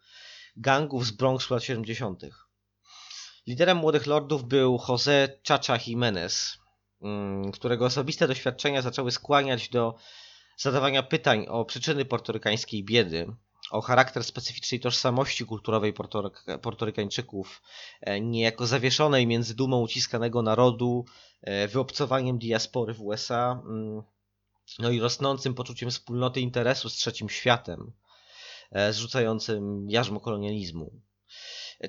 gangów 0.57 1.07
z 1.07 1.11
Bronxu 1.11 1.55
lat 1.55 1.63
70. 1.63 2.50
Liderem 3.51 3.79
młodych 3.79 4.07
lordów 4.07 4.45
był 4.45 4.77
José 4.77 5.29
Chacha 5.49 5.79
Jiménez, 5.79 6.59
mm, 7.03 7.53
którego 7.53 7.85
osobiste 7.85 8.29
doświadczenia 8.29 8.83
zaczęły 8.83 9.11
skłaniać 9.11 9.69
do 9.69 9.95
zadawania 10.57 11.03
pytań 11.03 11.47
o 11.49 11.65
przyczyny 11.65 12.05
portorykańskiej 12.05 12.85
biedy, 12.85 13.27
o 13.71 13.81
charakter 13.81 14.25
specyficznej 14.25 14.81
tożsamości 14.81 15.47
kulturowej 15.47 15.95
Portorykańczyków, 16.63 17.63
e, 18.01 18.21
niejako 18.21 18.67
zawieszonej 18.67 19.27
między 19.27 19.55
dumą 19.55 19.81
uciskanego 19.81 20.43
narodu, 20.43 21.05
e, 21.43 21.69
wyobcowaniem 21.69 22.39
diaspory 22.39 22.95
w 22.95 23.03
USA, 23.03 23.63
mm, 23.65 24.03
no 24.79 24.91
i 24.91 25.01
rosnącym 25.01 25.55
poczuciem 25.55 25.91
wspólnoty 25.91 26.41
interesu 26.41 26.91
z 26.91 26.95
trzecim 26.95 27.29
światem, 27.29 27.93
e, 28.73 28.93
zrzucającym 28.93 29.91
jarzmo 29.91 30.21
kolonializmu. 30.21 31.01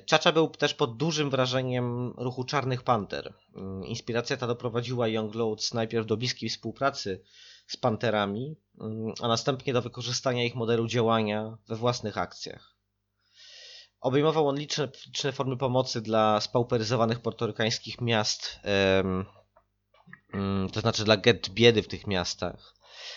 Czacza 0.06 0.32
był 0.32 0.48
też 0.48 0.74
pod 0.74 0.96
dużym 0.96 1.30
wrażeniem 1.30 2.14
ruchu 2.16 2.44
Czarnych 2.44 2.82
Panter. 2.82 3.34
Mm, 3.56 3.84
inspiracja 3.84 4.36
ta 4.36 4.46
doprowadziła 4.46 5.08
Young 5.08 5.34
Lords 5.34 5.74
najpierw 5.74 6.06
do 6.06 6.16
bliskiej 6.16 6.48
współpracy 6.48 7.22
z 7.66 7.76
panterami, 7.76 8.56
mm, 8.80 9.12
a 9.20 9.28
następnie 9.28 9.72
do 9.72 9.82
wykorzystania 9.82 10.44
ich 10.44 10.54
modelu 10.54 10.86
działania 10.86 11.58
we 11.68 11.76
własnych 11.76 12.18
akcjach. 12.18 12.76
Obejmował 14.00 14.48
on 14.48 14.58
liczne, 14.58 14.88
liczne 15.06 15.32
formy 15.32 15.56
pomocy 15.56 16.00
dla 16.00 16.40
spauperyzowanych 16.40 17.20
portorykańskich 17.20 18.00
miast, 18.00 18.60
mm, 20.32 20.70
to 20.72 20.80
znaczy 20.80 21.04
dla 21.04 21.16
get 21.16 21.48
biedy 21.48 21.82
w 21.82 21.88
tych 21.88 22.06
miastach, 22.06 22.74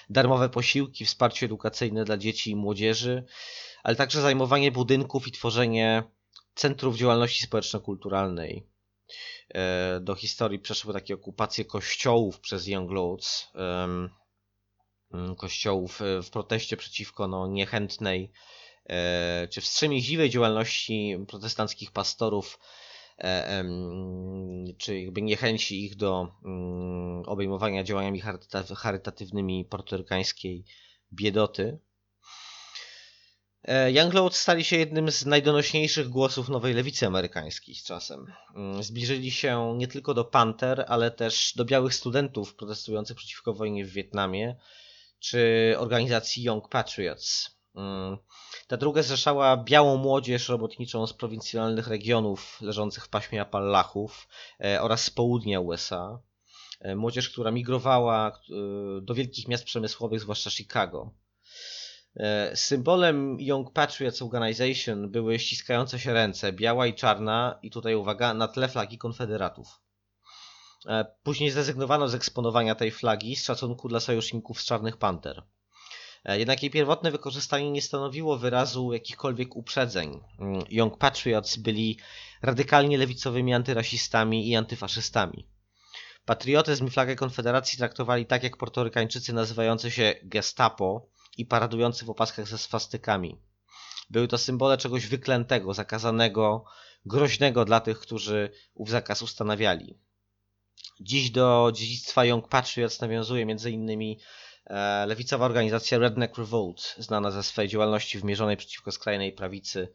darmowe 0.10 0.50
posiłki, 0.50 1.06
wsparcie 1.06 1.46
edukacyjne 1.46 2.06
dla 2.06 2.18
dzieci 2.18 2.52
i 2.52 2.56
młodzieży, 2.56 3.26
ale 3.84 3.96
także 3.96 4.22
zajmowanie 4.22 4.72
budynków 4.72 5.28
i 5.28 5.32
tworzenie 5.32 6.04
centrów 6.56 6.98
działalności 6.98 7.44
społeczno-kulturalnej. 7.44 8.68
E, 9.50 10.00
do 10.00 10.16
historii 10.16 10.60
przeszły 10.60 10.94
takie 10.94 11.14
okupacje 11.14 11.66
kościołów 11.66 12.40
przez 12.40 12.68
Young 12.68 12.92
Lords, 12.92 13.48
Mm, 15.16 15.36
kościołów 15.36 16.02
e, 16.02 16.22
w 16.22 16.30
proteście 16.30 16.78
przeciwko 16.78 17.28
no, 17.28 17.48
niechętnej 17.48 18.32
e, 18.86 19.48
czy 19.52 19.62
wstrzemięźliwej 19.62 20.30
działalności 20.30 21.18
protestanckich 21.28 21.92
pastorów, 21.92 22.60
czy 24.78 25.00
jakby 25.00 25.22
niechęci 25.22 25.86
ich 25.86 25.96
do 25.96 26.28
mm, 26.46 27.24
obejmowania 27.26 27.84
działaniami 27.84 28.22
charytatywnymi 28.76 29.66
portorykańskiej 29.66 30.66
biedoty. 31.14 31.80
Younglords 33.88 34.38
stali 34.38 34.64
się 34.64 34.78
jednym 34.78 35.12
z 35.12 35.26
najdonośniejszych 35.26 36.10
głosów 36.10 36.50
nowej 36.50 36.74
lewicy 36.74 37.08
amerykańskiej 37.08 37.76
z 37.76 37.84
czasem. 37.84 38.34
Mm, 38.56 38.84
zbliżyli 38.84 39.32
się 39.32 39.74
nie 39.78 39.88
tylko 39.88 40.14
do 40.14 40.26
Panther, 40.26 40.86
ale 40.88 41.12
też 41.12 41.54
do 41.56 41.66
białych 41.66 41.94
studentów 41.94 42.56
protestujących 42.56 43.18
przeciwko 43.18 43.54
wojnie 43.54 43.86
w 43.86 43.90
Wietnamie, 43.90 44.56
czy 45.20 45.76
organizacji 45.78 46.44
Young 46.44 46.70
Patriots. 46.70 47.56
Mm. 47.76 48.18
Ta 48.68 48.78
druga 48.78 49.04
zrzeszała 49.04 49.58
białą 49.58 49.98
młodzież 49.98 50.50
robotniczą 50.50 51.08
z 51.08 51.14
prowincjonalnych 51.14 51.88
regionów 51.88 52.62
leżących 52.62 53.06
w 53.06 53.10
paśmie 53.10 53.42
Appalachów 53.42 54.28
e, 54.64 54.82
oraz 54.82 55.04
z 55.04 55.10
południa 55.10 55.60
USA. 55.60 56.20
E, 56.80 56.96
młodzież, 56.96 57.30
która 57.30 57.52
migrowała 57.52 58.28
e, 58.30 58.32
do 59.02 59.14
wielkich 59.14 59.48
miast 59.48 59.64
przemysłowych, 59.64 60.22
zwłaszcza 60.22 60.50
Chicago. 60.50 61.12
Symbolem 62.54 63.38
Young 63.40 63.72
Patriots 63.72 64.22
Organization 64.22 65.12
były 65.12 65.40
ściskające 65.40 66.00
się 66.00 66.14
ręce, 66.14 66.54
biała 66.54 66.88
i 66.88 66.94
czarna, 66.94 67.60
i 67.62 67.72
tutaj 67.72 67.96
uwaga, 67.96 68.34
na 68.34 68.48
tle 68.48 68.68
flagi 68.68 68.98
konfederatów. 68.98 69.80
E, 70.88 71.06
później 71.24 71.52
zrezygnowano 71.52 72.08
z 72.08 72.16
eksponowania 72.16 72.76
tej 72.76 72.92
flagi 72.92 73.36
z 73.36 73.44
szacunku 73.44 73.90
dla 73.90 74.00
sojuszników 74.00 74.62
z 74.62 74.66
Czarnych 74.66 74.98
Panter. 74.98 75.44
E, 76.26 76.40
jednak 76.40 76.64
jej 76.64 76.72
pierwotne 76.72 77.12
wykorzystanie 77.12 77.72
nie 77.72 77.82
stanowiło 77.82 78.38
wyrazu 78.38 78.94
jakichkolwiek 78.94 79.56
uprzedzeń. 79.56 80.20
Mm, 80.40 80.64
Young 80.70 80.98
Patriots 80.98 81.58
byli 81.58 82.00
radykalnie 82.42 82.98
lewicowymi 82.98 83.54
antyrasistami 83.54 84.50
i 84.50 84.56
antyfaszystami. 84.56 85.48
Patriotyzm 86.26 86.88
i 86.88 86.90
flagę 86.90 87.16
Konfederacji 87.16 87.78
traktowali 87.78 88.26
tak 88.26 88.44
jak 88.44 88.58
portorykańczycy 88.58 89.34
nazywający 89.34 89.92
się 89.92 90.14
Gestapo 90.24 91.08
i 91.38 91.46
paradujący 91.46 92.06
w 92.06 92.10
opaskach 92.10 92.48
ze 92.48 92.58
swastykami. 92.58 93.42
Były 94.10 94.28
to 94.28 94.38
symbole 94.38 94.78
czegoś 94.78 95.08
wyklętego, 95.08 95.74
zakazanego, 95.74 96.66
groźnego 97.06 97.66
dla 97.66 97.80
tych, 97.80 98.00
którzy 98.00 98.52
ów 98.74 98.90
zakaz 98.90 99.22
ustanawiali. 99.22 100.00
Dziś 101.00 101.32
do 101.32 101.72
dziedzictwa 101.74 102.26
Young 102.26 102.48
Patriots 102.48 103.02
nawiązuje 103.02 103.44
m.in. 103.44 104.16
E, 104.68 105.06
lewicowa 105.06 105.46
organizacja 105.46 105.98
Redneck 105.98 106.38
Revolt, 106.38 106.96
znana 106.98 107.32
ze 107.32 107.44
swojej 107.44 107.70
działalności 107.70 108.20
wymierzonej 108.20 108.58
przeciwko 108.58 108.92
skrajnej 108.92 109.34
prawicy. 109.34 109.94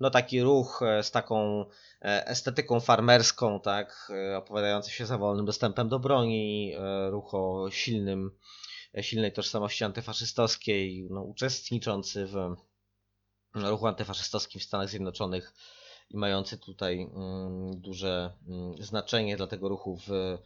No 0.00 0.10
taki 0.10 0.42
ruch 0.42 0.82
e, 0.82 1.02
z 1.02 1.10
taką 1.10 1.64
e, 2.02 2.26
estetyką 2.26 2.80
farmerską, 2.80 3.60
tak, 3.60 4.12
opowiadający 4.36 4.90
się 4.90 5.06
za 5.06 5.18
wolnym 5.18 5.46
dostępem 5.46 5.88
do 5.88 5.98
broni, 5.98 6.74
ruch 7.10 7.34
o 7.34 7.70
silnym, 7.70 8.30
silnej 9.02 9.32
tożsamości 9.32 9.84
antyfaszystowskiej, 9.84 11.06
no, 11.10 11.22
uczestniczący 11.22 12.26
w 12.26 12.56
ruchu 13.54 13.86
antyfaszystowskim 13.86 14.60
w 14.60 14.64
Stanach 14.64 14.88
Zjednoczonych 14.88 15.54
i 16.10 16.16
mający 16.16 16.58
tutaj 16.58 17.10
mm, 17.14 17.80
duże 17.80 18.32
mm, 18.48 18.82
znaczenie 18.82 19.36
dla 19.36 19.46
tego 19.46 19.68
ruchu 19.68 19.96
w 19.96 20.10
e, 20.10 20.38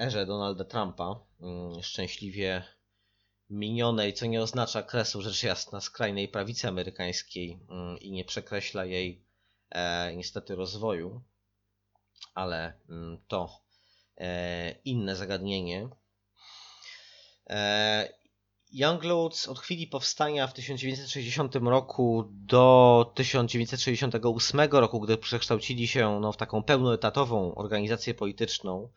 erze 0.00 0.26
Donalda 0.26 0.64
Trumpa, 0.64 1.20
mm, 1.40 1.82
szczęśliwie 1.82 2.64
minionej, 3.50 4.14
co 4.14 4.26
nie 4.26 4.42
oznacza 4.42 4.82
kresu 4.82 5.22
rzecz 5.22 5.42
jasna 5.42 5.80
skrajnej 5.80 6.28
prawicy 6.28 6.68
amerykańskiej 6.68 7.60
i 8.00 8.10
nie 8.12 8.24
przekreśla 8.24 8.84
jej 8.84 9.24
e, 9.70 10.16
niestety 10.16 10.54
rozwoju, 10.54 11.22
ale 12.34 12.80
to 13.28 13.62
e, 14.16 14.70
inne 14.84 15.16
zagadnienie. 15.16 15.88
Younglords 18.72 19.48
od 19.48 19.58
chwili 19.58 19.86
powstania 19.86 20.46
w 20.46 20.52
1960 20.52 21.54
roku 21.54 22.28
do 22.30 23.12
1968 23.14 24.60
roku, 24.70 25.00
gdy 25.00 25.16
przekształcili 25.16 25.88
się 25.88 26.20
no, 26.20 26.32
w 26.32 26.36
taką 26.36 26.62
pełnoetatową 26.62 27.54
organizację 27.54 28.14
polityczną 28.14 28.88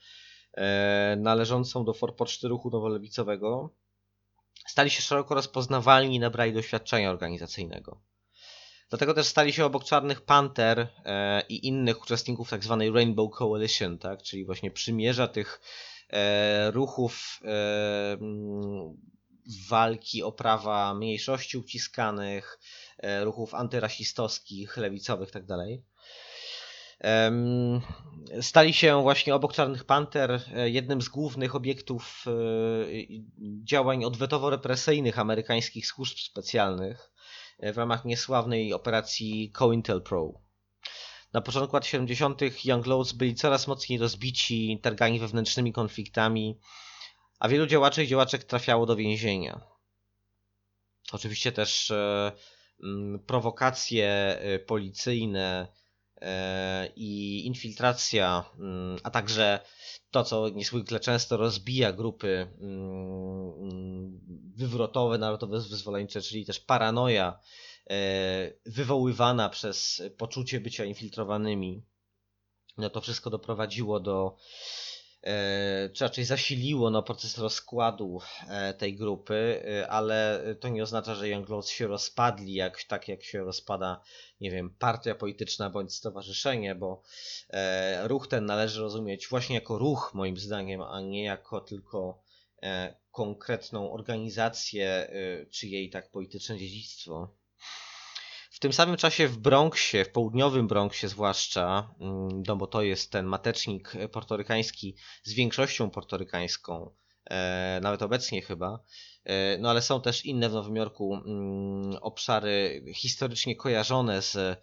e, 0.53 1.15
należącą 1.19 1.85
do 1.85 1.93
forpoczty 1.93 2.47
ruchu 2.47 2.69
nowolewicowego, 2.69 3.69
stali 4.67 4.89
się 4.89 5.01
szeroko 5.01 5.35
rozpoznawalni 5.35 6.19
nabrali 6.19 6.53
doświadczenia 6.53 7.09
organizacyjnego. 7.09 8.01
Dlatego 8.89 9.13
też 9.13 9.27
stali 9.27 9.53
się 9.53 9.65
obok 9.65 9.83
Czarnych 9.83 10.21
Panther 10.21 10.87
e, 11.05 11.41
i 11.49 11.67
innych 11.67 12.01
uczestników 12.01 12.49
tzw. 12.49 12.77
Tak 12.79 12.95
Rainbow 12.95 13.31
Coalition, 13.37 13.97
tak? 13.97 14.23
czyli 14.23 14.45
właśnie 14.45 14.71
przymierza 14.71 15.27
tych 15.27 15.61
e, 15.61 15.98
ruchów 16.71 17.39
walki 19.69 20.23
o 20.23 20.31
prawa 20.31 20.93
mniejszości 20.93 21.57
uciskanych, 21.57 22.59
e, 22.97 23.23
ruchów 23.23 23.53
antyrasistowskich, 23.53 24.77
lewicowych 24.77 25.31
tak 25.31 25.43
itd. 25.43 25.81
Em, 26.99 27.81
Stali 28.41 28.73
się 28.73 29.01
właśnie 29.01 29.35
obok 29.35 29.53
Czarnych 29.53 29.83
Panter 29.83 30.41
e, 30.55 30.69
jednym 30.69 31.01
z 31.01 31.09
głównych 31.09 31.55
obiektów 31.55 32.25
e, 32.27 32.31
działań 33.63 34.03
odwetowo-represyjnych 34.05 35.19
amerykańskich 35.19 35.87
służb 35.87 36.17
specjalnych 36.17 37.11
e, 37.59 37.73
w 37.73 37.77
ramach 37.77 38.05
niesławnej 38.05 38.73
operacji 38.73 39.51
COINTELPRO. 39.51 40.48
Na 41.33 41.41
początku 41.41 41.75
lat 41.75 41.85
70. 41.85 42.65
Young 42.65 42.85
Lords 42.85 43.11
byli 43.11 43.35
coraz 43.35 43.67
mocniej 43.67 43.99
rozbici, 43.99 44.79
targani 44.81 45.19
wewnętrznymi 45.19 45.73
konfliktami, 45.73 46.59
a 47.39 47.49
wielu 47.49 47.67
działaczy 47.67 48.03
i 48.03 48.07
działaczek 48.07 48.43
trafiało 48.43 48.85
do 48.85 48.95
więzienia. 48.95 49.61
Oczywiście 51.11 51.51
też 51.51 51.91
e, 51.91 52.31
mm, 52.83 53.19
prowokacje 53.19 54.07
e, 54.39 54.59
policyjne 54.59 55.67
e, 56.21 56.89
i 56.95 57.45
infiltracja, 57.45 58.45
mm, 58.59 58.97
a 59.03 59.09
także 59.09 59.59
to, 60.11 60.23
co 60.23 60.49
niezwykle 60.49 60.99
często 60.99 61.37
rozbija 61.37 61.93
grupy 61.93 62.47
mm, 62.61 64.19
wywrotowe, 64.55 65.17
narodowe 65.17 65.59
wyzwoleńcze, 65.59 66.21
czyli 66.21 66.45
też 66.45 66.59
paranoja 66.59 67.39
wywoływana 68.65 69.49
przez 69.49 70.01
poczucie 70.17 70.59
bycia 70.59 70.85
infiltrowanymi. 70.85 71.83
No 72.77 72.89
to 72.89 73.01
wszystko 73.01 73.29
doprowadziło 73.29 73.99
do, 73.99 74.37
e, 75.23 75.89
czy 75.93 76.03
raczej 76.03 76.25
zasiliło 76.25 76.89
no, 76.89 77.03
proces 77.03 77.37
rozkładu 77.37 78.19
e, 78.47 78.73
tej 78.73 78.95
grupy, 78.95 79.63
e, 79.65 79.87
ale 79.87 80.43
to 80.59 80.69
nie 80.69 80.83
oznacza, 80.83 81.15
że 81.15 81.29
Young 81.29 81.49
Lords 81.49 81.69
się 81.69 81.87
rozpadli, 81.87 82.53
jak, 82.53 82.83
tak 82.83 83.07
jak 83.07 83.23
się 83.23 83.39
rozpada, 83.39 84.01
nie 84.41 84.51
wiem, 84.51 84.75
partia 84.79 85.15
polityczna 85.15 85.69
bądź 85.69 85.93
stowarzyszenie, 85.93 86.75
bo 86.75 87.01
e, 87.49 88.07
ruch 88.07 88.27
ten 88.27 88.45
należy 88.45 88.81
rozumieć 88.81 89.27
właśnie 89.27 89.55
jako 89.55 89.77
ruch, 89.77 90.11
moim 90.13 90.37
zdaniem, 90.37 90.81
a 90.81 91.01
nie 91.01 91.23
jako 91.23 91.61
tylko 91.61 92.23
e, 92.63 92.95
konkretną 93.11 93.91
organizację, 93.91 94.87
e, 94.87 95.45
czy 95.45 95.67
jej 95.67 95.89
tak 95.89 96.11
polityczne 96.11 96.57
dziedzictwo. 96.57 97.38
W 98.59 98.61
tym 98.61 98.73
samym 98.73 98.97
czasie 98.97 99.27
w 99.27 99.37
Bronxie, 99.37 100.05
w 100.05 100.11
południowym 100.11 100.67
Bronxie 100.67 101.09
zwłaszcza, 101.09 101.95
mm, 101.99 102.43
no 102.47 102.55
bo 102.55 102.67
to 102.67 102.81
jest 102.81 103.11
ten 103.11 103.25
matecznik 103.25 103.93
portorykański 104.11 104.95
z 105.23 105.33
większością 105.33 105.89
portorykańską, 105.89 106.91
e, 107.29 107.79
nawet 107.83 108.01
obecnie 108.01 108.41
chyba, 108.41 108.83
e, 109.23 109.57
no 109.57 109.69
ale 109.69 109.81
są 109.81 110.01
też 110.01 110.25
inne 110.25 110.49
w 110.49 110.53
Nowym 110.53 110.75
Jorku 110.75 111.15
mm, 111.15 111.95
obszary 112.01 112.85
historycznie 112.95 113.55
kojarzone 113.55 114.21
z 114.21 114.61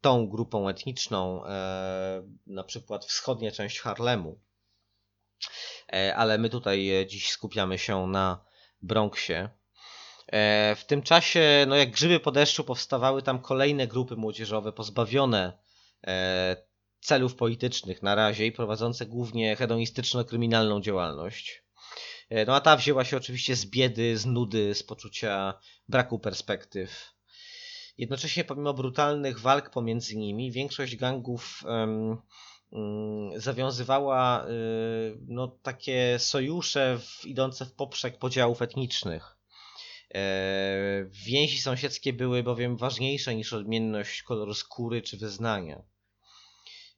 tą 0.00 0.28
grupą 0.28 0.68
etniczną, 0.68 1.46
e, 1.46 2.22
na 2.46 2.64
przykład 2.64 3.04
wschodnia 3.04 3.50
część 3.50 3.80
Harlemu. 3.80 4.40
Ale 6.16 6.38
my 6.38 6.50
tutaj 6.50 7.06
dziś 7.08 7.30
skupiamy 7.30 7.78
się 7.78 8.06
na 8.06 8.44
Bronxie. 8.82 9.48
E, 10.32 10.74
W 10.76 10.84
tym 10.84 11.02
czasie, 11.02 11.64
no 11.68 11.76
jak 11.76 11.90
grzyby 11.90 12.20
po 12.20 12.32
deszczu, 12.32 12.64
powstawały 12.64 13.22
tam 13.22 13.38
kolejne 13.38 13.86
grupy 13.86 14.16
młodzieżowe 14.16 14.72
pozbawione 14.72 15.58
e, 16.06 16.56
celów 17.00 17.34
politycznych 17.34 18.02
na 18.02 18.14
razie 18.14 18.46
i 18.46 18.52
prowadzące 18.52 19.06
głównie 19.06 19.56
hedonistyczno-kryminalną 19.56 20.80
działalność. 20.80 21.64
E, 22.30 22.44
No 22.44 22.54
a 22.54 22.60
ta 22.60 22.76
wzięła 22.76 23.04
się 23.04 23.16
oczywiście 23.16 23.56
z 23.56 23.66
biedy, 23.66 24.18
z 24.18 24.26
nudy, 24.26 24.74
z 24.74 24.82
poczucia 24.82 25.54
braku 25.88 26.18
perspektyw. 26.18 27.16
Jednocześnie 27.98 28.44
pomimo 28.44 28.74
brutalnych 28.74 29.40
walk 29.40 29.70
pomiędzy 29.70 30.16
nimi, 30.16 30.52
większość 30.52 30.96
gangów 30.96 31.62
em, 31.68 32.16
mm, 32.72 33.40
zawiązywała 33.40 34.46
y, 34.48 35.18
no, 35.28 35.48
takie 35.62 36.18
sojusze 36.18 36.98
w, 36.98 37.24
idące 37.26 37.66
w 37.66 37.72
poprzek 37.72 38.18
podziałów 38.18 38.62
etnicznych. 38.62 39.35
E, 40.14 41.06
Więzi 41.10 41.60
sąsiedzkie 41.60 42.12
były 42.12 42.42
bowiem 42.42 42.76
ważniejsze 42.76 43.34
niż 43.34 43.52
odmienność 43.52 44.22
koloru 44.22 44.54
skóry 44.54 45.02
czy 45.02 45.16
wyznania. 45.16 45.82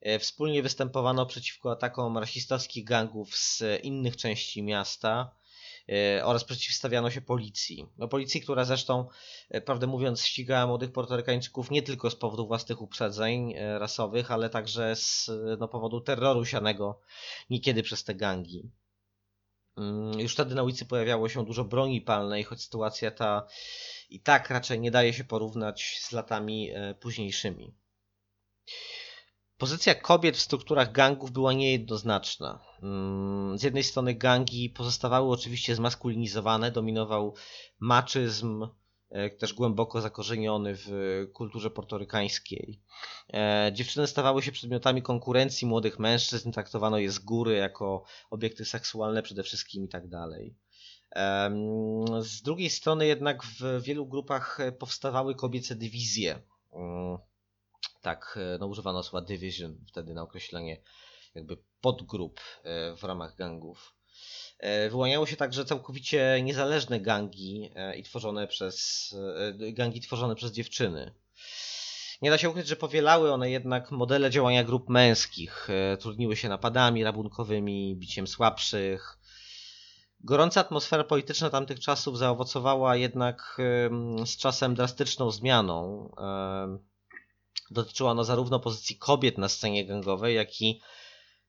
E, 0.01 0.19
Wspólnie 0.19 0.63
występowano 0.63 1.27
przeciwko 1.27 1.71
atakom 1.71 2.19
rasistowskich 2.19 2.85
gangów 2.85 3.37
z 3.37 3.63
innych 3.83 4.17
części 4.17 4.63
miasta 4.63 5.31
e, 5.89 6.25
oraz 6.25 6.45
przeciwstawiano 6.45 7.11
się 7.11 7.21
policji. 7.21 7.87
No, 7.99 8.09
policji, 8.09 8.41
która 8.41 8.65
zresztą, 8.65 9.09
prawdę 9.65 9.87
mówiąc, 9.87 10.25
ścigała 10.25 10.67
młodych 10.67 10.93
Portorykańczyków 10.93 11.71
nie 11.71 11.83
tylko 11.83 12.11
z 12.11 12.17
powodu 12.17 12.47
własnych 12.47 12.83
uprzedzeń 12.83 13.55
rasowych, 13.79 14.31
ale 14.31 14.51
także 14.51 14.97
z 14.97 15.31
no, 15.59 15.69
powodu 15.69 16.01
terroru 16.01 16.45
sianego 16.45 17.01
niekiedy 17.51 17.83
przez 17.83 18.05
te 18.05 18.15
gangi. 18.15 18.71
Mm, 19.79 20.21
Już 20.21 20.33
wtedy 20.33 20.55
na 20.55 20.63
ulicy 20.63 20.87
pojawiało 20.87 21.29
się 21.29 21.45
dużo 21.45 21.65
broni 21.65 22.01
palnej, 22.01 22.45
choć 22.45 22.63
sytuacja 22.63 23.11
ta 23.11 23.47
i 24.11 24.21
tak 24.21 24.51
raczej 24.51 24.81
nie 24.81 24.91
daje 24.91 25.13
się 25.13 25.25
porównać 25.25 25.99
z 26.01 26.13
latami 26.13 26.71
e, 26.71 26.95
późniejszymi. 26.95 27.75
Pozycja 29.59 29.95
kobiet 29.95 30.37
w 30.37 30.41
strukturach 30.41 30.93
gangów 30.93 31.31
była 31.31 31.53
niejednoznaczna. 31.53 32.61
Mm, 32.83 33.59
Z 33.59 33.63
jednej 33.63 33.85
strony 33.85 34.15
gangi 34.15 34.71
pozostawały 34.71 35.33
oczywiście 35.33 35.75
zmaskulinizowane, 35.75 36.71
dominował 36.71 37.35
maczyzm, 37.81 38.67
też 39.39 39.55
głęboko 39.55 40.01
zakorzeniony 40.01 40.75
w 40.77 40.89
kulturze 41.33 41.71
portorykańskiej. 41.71 42.81
E, 43.35 43.71
Dziewczyny 43.75 44.07
stawały 44.07 44.43
się 44.43 44.53
przedmiotami 44.53 45.03
konkurencji 45.03 45.67
młodych 45.67 45.99
mężczyzn, 45.99 46.51
traktowano 46.53 46.99
je 46.99 47.11
z 47.11 47.19
góry 47.19 47.55
jako 47.57 48.05
obiekty 48.31 48.65
seksualne 48.65 49.23
przede 49.23 49.43
wszystkim 49.43 49.85
i 49.85 49.89
tak 49.89 50.09
dalej. 50.09 50.55
Z 52.21 52.43
drugiej 52.43 52.71
strony 52.71 53.07
jednak 53.07 53.45
w 53.45 53.83
wielu 53.83 54.07
grupach 54.07 54.61
e, 54.61 54.73
powstawały 54.73 55.35
kobiece 55.35 55.75
dywizje. 55.75 56.43
Mm, 56.73 57.19
Tak, 58.03 58.39
e, 58.55 58.59
no 58.59 58.67
używano 58.67 59.03
słowa 59.03 59.27
division 59.27 59.79
wtedy 59.89 60.15
na 60.15 60.23
określenie 60.23 60.83
jakby 61.35 61.57
podgrup 61.81 62.41
e, 62.65 62.97
w 62.97 63.05
ramach 63.05 63.37
gangów. 63.37 63.95
E, 64.59 64.91
Wyłaniały 64.91 65.27
się 65.27 65.37
także 65.37 65.65
całkowicie 65.65 66.41
niezależne 66.43 67.01
gangi 67.01 67.71
e, 67.75 67.97
i 67.97 68.03
tworzone 68.03 68.47
przez 68.47 69.15
e, 69.61 69.73
gangi 69.73 70.01
tworzone 70.01 70.35
przez 70.35 70.53
dziewczyny. 70.53 71.15
Nie 72.23 72.31
da 72.31 72.39
się 72.39 72.51
ukryć, 72.51 72.67
że 72.67 72.77
powielały 72.77 73.33
one 73.33 73.51
jednak 73.51 73.91
modele 73.91 74.31
działania 74.31 74.65
grup 74.65 74.89
męskich. 74.89 75.69
Trudniły 76.01 76.37
się 76.37 76.49
napadami 76.49 77.05
rabunkowymi, 77.05 77.97
biciem 77.97 78.27
słabszych. 78.27 79.19
Gorąca 80.21 80.61
atmosfera 80.61 81.05
polityczna 81.05 81.51
tamtych 81.51 81.81
czasów 81.81 82.19
zaowocowała 82.19 82.97
jednak 82.97 83.57
z 84.27 84.37
czasem 84.37 84.75
drastyczną 84.75 85.31
zmianą. 85.31 86.11
Dotyczyła 87.71 88.11
ona 88.11 88.25
zarówno 88.25 88.61
pozycji 88.61 88.97
kobiet 88.97 89.39
na 89.39 89.49
scenie 89.49 89.87
gangowej, 89.87 90.37
jak 90.37 90.61
i 90.63 90.81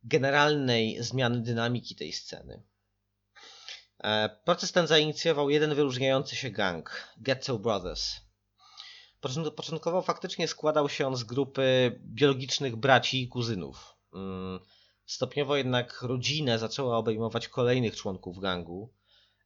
generalnej 0.04 1.04
zmiany 1.04 1.42
dynamiki 1.42 1.96
tej 1.96 2.14
sceny. 2.14 2.64
E, 4.04 4.30
Proces 4.46 4.72
ten 4.72 4.88
zainicjował 4.88 5.50
jeden 5.50 5.76
wyróżniający 5.76 6.36
się 6.36 6.50
gang 6.50 7.08
Ghetto 7.18 7.60
Brothers. 7.60 8.16
Począt- 9.22 9.52
Początkowo 9.52 10.02
faktycznie 10.02 10.48
składał 10.48 10.90
się 10.90 11.08
on 11.08 11.16
z 11.16 11.24
grupy 11.24 12.00
biologicznych 12.06 12.76
braci 12.76 13.22
i 13.24 13.28
kuzynów. 13.28 13.96
Mm, 14.14 14.60
Stopniowo 15.06 15.56
jednak 15.56 16.02
rodzinę 16.02 16.60
zaczęła 16.60 16.98
obejmować 16.98 17.48
kolejnych 17.48 17.96
członków 17.96 18.40
gangu, 18.40 18.94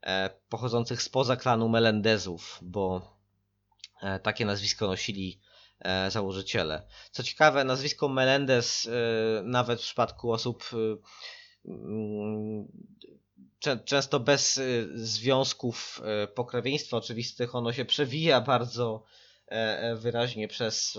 e, 0.01 0.29
pochodzących 0.49 1.01
spoza 1.01 1.35
klanu 1.35 1.69
Melendezów, 1.69 2.59
bo 2.61 3.17
e, 4.01 4.19
takie 4.19 4.45
nazwisko 4.45 4.87
nosili 4.87 5.41
założyciele. 6.09 6.87
Co 7.11 7.23
ciekawe, 7.23 7.63
nazwisko 7.63 8.09
Melendez, 8.09 8.89
nawet 9.43 9.79
w 9.79 9.83
przypadku 9.83 10.31
osób 10.31 10.63
mm, 11.65 12.67
często 13.85 14.19
bez 14.19 14.57
e, 14.57 14.61
związków 14.93 16.01
e, 16.03 16.27
pokrewieństwa 16.27 16.97
oczywistych, 16.97 17.55
ono 17.55 17.73
się 17.73 17.85
przewija 17.85 18.41
bardzo 18.41 19.03
e, 19.47 19.51
e, 19.51 19.95
wyraźnie 19.95 20.47
przez 20.47 20.97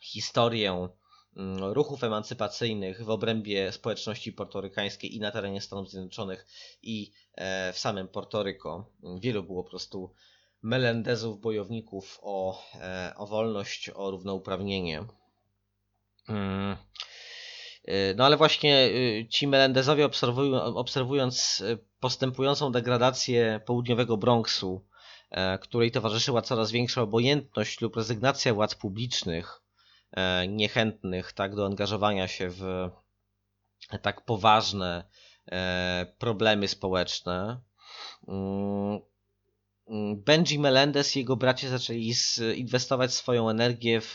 historię 0.00 0.88
mm, 1.36 1.64
ruchów 1.64 2.04
emancypacyjnych 2.04 3.04
w 3.04 3.10
obrębie 3.10 3.72
społeczności 3.72 4.32
portorykańskiej 4.32 5.16
i 5.16 5.20
na 5.20 5.30
terenie 5.30 5.60
Stanów 5.60 5.90
Zjednoczonych 5.90 6.46
i 6.82 7.12
e, 7.34 7.72
w 7.72 7.78
samym 7.78 8.08
Portoryko. 8.08 8.90
Wielu 9.20 9.42
było 9.42 9.64
po 9.64 9.70
prostu 9.70 10.14
Melendezów, 10.62 11.40
bojowników 11.40 12.18
o, 12.22 12.62
o 13.16 13.26
wolność, 13.26 13.90
o 13.94 14.10
równouprawnienie. 14.10 15.04
Y, 17.88 18.14
No 18.16 18.24
ale 18.24 18.36
właśnie 18.36 18.86
y, 18.86 19.26
ci 19.30 19.46
Melendezowie 19.48 20.04
obserwują, 20.06 20.62
obserwując 20.62 21.60
y, 21.60 21.78
postępującą 22.00 22.72
degradację 22.72 23.60
południowego 23.66 24.16
Bronxu, 24.16 24.84
e, 25.30 25.58
której 25.58 25.90
towarzyszyła 25.90 26.42
coraz 26.42 26.70
większa 26.70 27.02
obojętność 27.02 27.80
lub 27.80 27.96
rezygnacja 27.96 28.54
władz 28.54 28.74
publicznych, 28.74 29.62
e, 30.12 30.48
niechętnych 30.48 31.32
tak 31.32 31.54
do 31.54 31.66
angażowania 31.66 32.28
się 32.28 32.48
w 32.50 32.90
tak 34.02 34.24
poważne 34.24 35.04
e, 35.52 36.06
problemy 36.18 36.68
społeczne. 36.68 37.60
mm, 38.28 39.00
mm, 39.88 40.22
Benji 40.22 40.58
Melendez 40.58 41.16
i 41.16 41.18
jego 41.18 41.36
bracia 41.36 41.68
zaczęli 41.68 42.12
inwestować 42.56 43.14
swoją 43.14 43.50
energię 43.50 44.00
w 44.00 44.14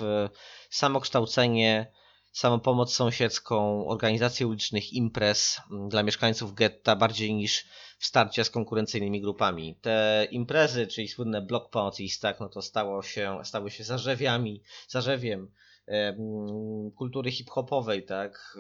samokształcenie, 0.70 1.92
samopomoc 2.32 2.94
sąsiedzką, 2.94 3.88
organizację 3.88 4.48
ulicznych 4.48 4.94
imprez 4.94 5.62
mm, 5.72 5.90
dla 5.90 6.04
mieszkańców 6.04 6.54
getta 6.54 6.96
bardziej 6.96 7.34
niż 7.34 7.66
wsparcia 8.00 8.44
z 8.44 8.50
konkurencyjnymi 8.50 9.22
grupami. 9.22 9.76
Te 9.82 10.28
imprezy, 10.32 10.88
czyli 10.88 11.08
słynne 11.08 11.42
block 11.42 11.70
parties, 11.70 12.20
tak, 12.20 12.40
no 12.40 12.50
to 12.50 12.62
stało 12.62 13.04
się, 13.04 13.40
stały 13.44 13.72
się 13.72 13.84
zarzewiami, 13.84 14.64
zarzewiem 14.88 15.52
em, 15.88 16.18
kultury 16.96 17.32
hip-hopowej, 17.32 18.06
tak, 18.06 18.58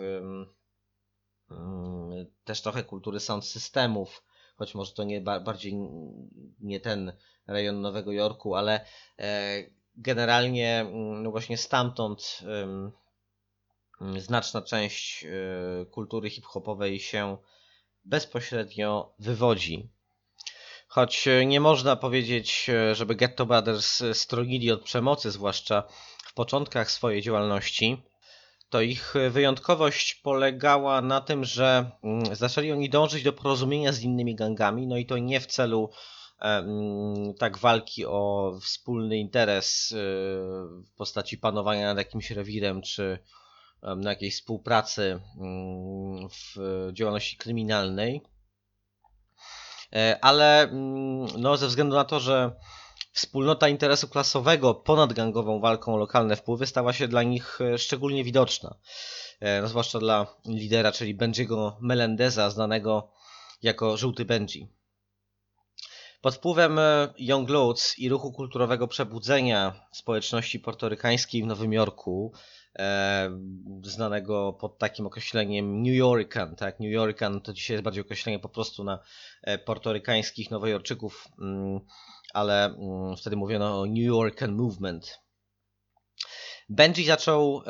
też 2.43 2.61
trochę 2.61 2.83
kultury 2.83 3.19
sound 3.19 3.45
systemów, 3.45 4.23
choć 4.55 4.75
może 4.75 4.93
to 4.93 5.03
nie 5.03 5.21
ba- 5.21 5.39
bardziej 5.39 5.73
nie 6.59 6.79
ten 6.79 7.13
rejon 7.47 7.81
Nowego 7.81 8.11
Jorku, 8.11 8.55
ale 8.55 8.85
e, 9.19 9.63
generalnie 9.95 10.79
mm, 10.79 11.23
no 11.23 11.31
właśnie 11.31 11.57
stamtąd 11.57 12.39
znaczna 14.17 14.61
część 14.61 15.25
e, 15.25 15.29
kultury 15.85 16.29
hip-hopowej 16.29 16.99
się 16.99 17.37
bezpośrednio 18.05 19.13
wywodzi. 19.19 19.89
Choć 20.87 21.27
e, 21.27 21.45
nie 21.45 21.59
można 21.59 21.95
powiedzieć, 21.95 22.69
e, 22.69 22.95
żeby 22.95 23.15
Ghetto 23.15 23.45
Brothers 23.45 24.03
stronili 24.13 24.71
od 24.71 24.83
przemocy, 24.83 25.31
zwłaszcza 25.31 25.83
w 26.23 26.33
początkach 26.33 26.91
swojej 26.91 27.21
działalności, 27.21 28.01
to 28.69 28.81
ich 28.81 29.13
wyjątkowość 29.29 30.15
polegała 30.15 31.01
na 31.01 31.21
tym, 31.21 31.45
że 31.45 31.91
mm, 32.03 32.35
zaczęli 32.35 32.71
oni 32.71 32.89
dążyć 32.89 33.23
do 33.23 33.33
porozumienia 33.33 33.93
z 33.93 34.01
innymi 34.01 34.35
gangami, 34.35 34.87
no 34.87 34.97
i 34.97 35.05
to 35.05 35.17
nie 35.17 35.39
w 35.39 35.45
celu 35.45 35.89
mm, 36.39 37.33
tak 37.33 37.57
walki 37.57 38.05
o 38.05 38.53
wspólny 38.61 39.17
interes 39.17 39.93
w 40.85 40.91
postaci 40.97 41.37
panowania 41.37 41.87
nad 41.87 41.97
jakimś 41.97 42.31
rewirem, 42.31 42.81
czy 42.81 43.19
na 43.81 44.09
jakiejś 44.09 44.35
współpracy 44.35 45.19
mm, 45.39 46.29
w 46.29 46.55
działalności 46.93 47.37
kryminalnej, 47.37 48.21
E, 49.95 50.17
ale 50.21 50.63
mm, 50.63 51.27
no, 51.37 51.57
ze 51.57 51.67
względu 51.67 51.95
na 51.95 52.03
to, 52.05 52.19
że 52.19 52.51
wspólnota 53.13 53.69
interesu 53.69 54.07
klasowego 54.07 54.75
ponad 54.75 55.13
gangową 55.13 55.59
walką 55.59 55.93
o 55.93 55.97
lokalne 55.97 56.35
wpływy 56.35 56.67
stała 56.67 56.93
się 56.93 57.07
dla 57.07 57.23
nich 57.23 57.59
e, 57.61 57.77
szczególnie 57.77 58.23
widoczna. 58.23 58.75
E, 59.39 59.61
No, 59.61 59.67
zwłaszcza 59.67 59.99
dla 59.99 60.27
lidera, 60.45 60.91
czyli 60.91 61.13
Benjiego 61.13 61.77
Melendeza, 61.81 62.49
znanego 62.49 63.11
jako 63.61 63.97
Żółty 63.97 64.25
Benji. 64.25 64.67
Pod 66.21 66.35
wpływem 66.35 66.79
Young 67.17 67.49
Lords 67.49 67.99
i 67.99 68.09
ruchu 68.09 68.31
kulturowego 68.31 68.87
przebudzenia 68.87 69.87
społeczności 69.91 70.59
portorykańskiej 70.59 71.43
w 71.43 71.45
Nowym 71.45 71.73
Jorku, 71.73 72.33
znanego 73.83 74.53
pod 74.53 74.77
takim 74.77 75.05
określeniem 75.07 75.83
New 75.83 75.95
Yorkan, 75.95 76.55
tak? 76.55 76.79
New 76.79 76.91
Yorkan 76.91 77.41
to 77.41 77.53
dzisiaj 77.53 77.75
jest 77.75 77.83
bardziej 77.83 78.01
określenie 78.01 78.39
po 78.39 78.49
prostu 78.49 78.83
na 78.83 78.99
e, 79.43 79.57
portorykańskich 79.57 80.51
Nowojorczyków, 80.51 81.27
mm, 81.41 81.79
ale 82.33 82.65
mm, 82.65 83.17
wtedy 83.17 83.35
mówiono 83.35 83.81
o 83.81 83.85
New 83.85 84.05
Yorkan 84.05 84.51
Movement. 84.51 85.19
Benji 86.69 87.05
zaczął 87.05 87.61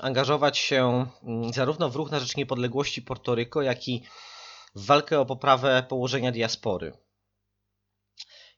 angażować 0.00 0.58
się 0.58 1.06
mm, 1.22 1.52
zarówno 1.52 1.90
w 1.90 1.96
ruch 1.96 2.10
na 2.10 2.20
rzecz 2.20 2.36
niepodległości 2.36 3.02
Portoryko, 3.02 3.62
jak 3.62 3.88
i 3.88 4.04
w 4.74 4.86
walkę 4.86 5.20
o 5.20 5.26
poprawę 5.26 5.82
położenia 5.88 6.32
diaspory. 6.32 6.92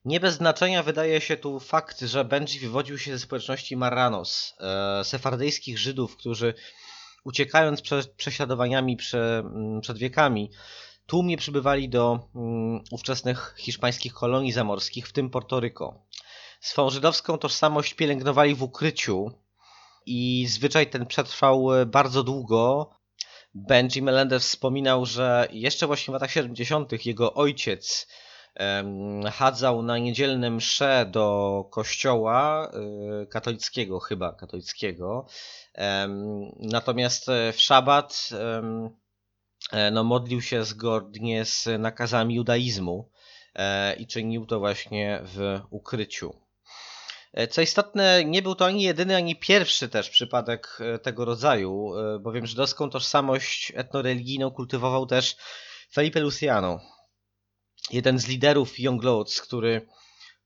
Nie 0.04 0.20
bez 0.20 0.34
znaczenia 0.34 0.82
wydaje 0.82 1.20
się 1.20 1.36
tu 1.36 1.60
fakt, 1.60 2.00
że 2.00 2.24
Benji 2.24 2.60
wywodził 2.60 2.98
się 2.98 3.12
ze 3.12 3.18
społeczności 3.18 3.76
Marranos, 3.76 4.54
e, 4.60 5.04
sefardyjskich 5.04 5.78
Żydów, 5.78 6.16
którzy 6.16 6.54
uciekając 7.24 7.82
przed 7.82 8.10
prześladowaniami 8.10 8.96
prze, 8.96 9.38
mm, 9.38 9.80
przed 9.80 9.98
wiekami, 9.98 10.50
tłumnie 11.06 11.36
przybywali 11.36 11.88
do 11.88 12.28
mm, 12.34 12.84
ówczesnych 12.90 13.54
hiszpańskich 13.58 14.12
kolonii 14.12 14.52
zamorskich, 14.52 15.08
w 15.08 15.12
tym 15.12 15.30
Portoryko. 15.30 16.06
Swą 16.60 16.90
żydowską 16.90 17.38
tożsamość 17.38 17.94
pielęgnowali 17.94 18.54
w 18.54 18.62
ukryciu 18.62 19.32
i 20.06 20.46
zwyczaj 20.48 20.90
ten 20.90 21.06
przetrwał 21.06 21.74
e, 21.74 21.86
bardzo 21.86 22.22
długo. 22.22 22.90
Benji 23.54 24.02
Melendez 24.02 24.48
wspominał, 24.48 25.06
że 25.06 25.48
jeszcze 25.50 25.86
właśnie 25.86 26.12
w 26.12 26.14
latach 26.14 26.30
70. 26.30 27.06
jego 27.06 27.34
ojciec 27.34 28.06
chadzał 29.32 29.82
na 29.82 29.98
niedzielne 29.98 30.50
msze 30.50 31.06
do 31.10 31.64
kościoła 31.70 32.70
y, 33.22 33.26
katolickiego, 33.26 34.00
chyba 34.00 34.32
katolickiego. 34.32 35.26
Natomiast 36.56 37.28
e, 37.28 37.52
w 37.52 37.60
szabat 37.60 38.28
e, 39.72 39.90
no, 39.90 40.04
modlił 40.04 40.42
się 40.42 40.64
zgodnie 40.64 41.44
z 41.44 41.68
nakazami 41.78 42.34
judaizmu 42.34 43.10
e, 43.54 43.94
i 43.94 44.06
czynił 44.06 44.46
to 44.46 44.58
właśnie 44.58 45.20
w 45.24 45.60
ukryciu. 45.70 46.40
Co 47.50 47.62
istotne, 47.62 48.24
nie 48.24 48.42
był 48.42 48.54
to 48.54 48.66
ani 48.66 48.82
jedyny, 48.82 49.16
ani 49.16 49.36
pierwszy 49.36 49.88
też 49.88 50.10
przypadek 50.10 50.78
tego 51.02 51.24
rodzaju, 51.24 51.92
bowiem 52.20 52.46
żydowską 52.46 52.90
tożsamość 52.90 53.72
etnoreligijną 53.76 54.50
kultywował 54.50 55.06
też 55.06 55.36
Felipe 55.92 56.20
Luciano, 56.20 56.80
jeden 57.92 58.18
z 58.18 58.28
liderów 58.28 58.78
Young 58.80 59.04
Lords, 59.04 59.40
który 59.40 59.86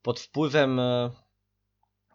pod 0.02 0.20
wpływem 0.20 0.80
e, 0.80 1.10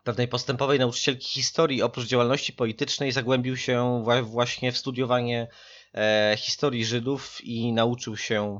pewnej 0.04 0.28
postępowej 0.28 0.80
nauczycielki 0.80 1.28
historii, 1.28 1.82
oprócz 1.82 2.06
działalności 2.08 2.54
politycznej, 2.54 3.12
zagłębił 3.12 3.58
się 3.58 4.04
wła- 4.06 4.24
właśnie 4.24 4.72
w 4.72 4.78
studiowanie 4.78 5.48
e, 5.96 6.36
historii 6.38 6.86
Żydów 6.86 7.42
i 7.44 7.74
nauczył 7.74 8.18
się 8.18 8.60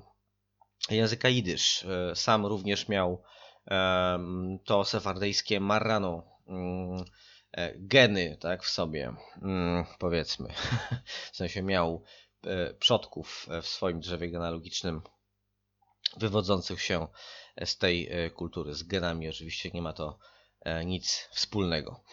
języka 0.90 1.30
jidysz. 1.30 1.86
E, 1.86 2.16
Sam 2.16 2.46
również 2.46 2.88
miał 2.88 3.24
to 4.66 4.86
sefardyjskie 4.86 5.60
marrano 5.60 6.24
mm, 6.48 7.06
geny 7.76 8.38
tak 8.40 8.64
w 8.64 8.70
sobie, 8.70 9.14
mm, 9.42 9.86
powiedzmy. 10.00 10.54
W 11.34 11.38
sensie 11.38 11.64
miał 11.64 12.04
przodków 12.80 13.48
w 13.62 13.68
swoim 13.68 14.00
drzewie 14.00 14.32
genealogicznym 14.32 15.02
wywodzących 16.18 16.82
się 16.82 17.08
z 17.66 17.78
tej 17.78 18.08
e, 18.12 18.30
kultury. 18.30 18.74
Z 18.74 18.84
genami 18.84 19.30
oczywiście 19.30 19.72
nie 19.74 19.82
ma 19.82 19.94
to 19.94 20.20
e, 20.62 20.86
nic 20.86 21.30
wspólnego. 21.32 22.04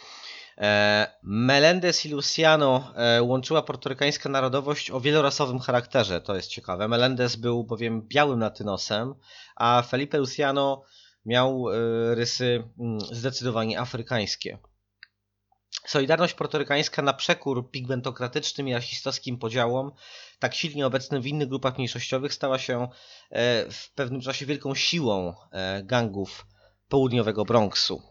E, 0.58 1.06
Melendez 1.22 2.06
i 2.06 2.08
Luciano 2.08 2.92
łączyła 3.20 3.62
portorykańska 3.62 4.28
narodowość 4.28 4.90
o 4.90 5.00
wielorasowym 5.00 5.58
charakterze. 5.58 6.20
To 6.20 6.36
jest 6.36 6.48
ciekawe. 6.48 6.88
Melendez 6.88 7.36
był 7.36 7.64
bowiem 7.64 8.02
białym 8.02 8.40
latynosem, 8.40 9.14
a 9.56 9.82
Felipe 9.82 10.18
Luciano 10.18 10.82
miał 11.26 11.64
rysy 12.14 12.68
mm, 12.78 13.00
zdecydowanie 13.00 13.80
afrykańskie. 13.80 14.58
Solidarność 15.86 16.34
portorykańska 16.34 17.02
na 17.02 17.12
przekór 17.12 17.70
pigmentokratycznym 17.70 18.68
i 18.68 18.74
rasistowskim 18.74 19.38
podziałom, 19.38 19.92
tak 20.38 20.54
silnie 20.54 20.86
obecnym 20.86 21.22
w 21.22 21.26
innych 21.26 21.48
grupach 21.48 21.76
mniejszościowych, 21.76 22.34
stała 22.34 22.58
się 22.58 22.88
e, 23.30 23.70
w 23.70 23.90
pewnym 23.94 24.20
czasie 24.20 24.46
wielką 24.46 24.74
siłą 24.74 25.34
e, 25.52 25.82
gangów 25.82 26.46
południowego 26.88 27.44
Bronxu. 27.44 28.02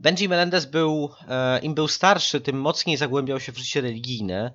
Benji 0.00 0.28
Melendez 0.28 0.66
był, 0.66 1.10
e, 1.28 1.58
im 1.58 1.74
był 1.74 1.88
starszy, 1.88 2.40
tym 2.40 2.60
mocniej 2.60 2.96
zagłębiał 2.96 3.40
się 3.40 3.52
w 3.52 3.58
życie 3.58 3.80
religijne, 3.80 4.52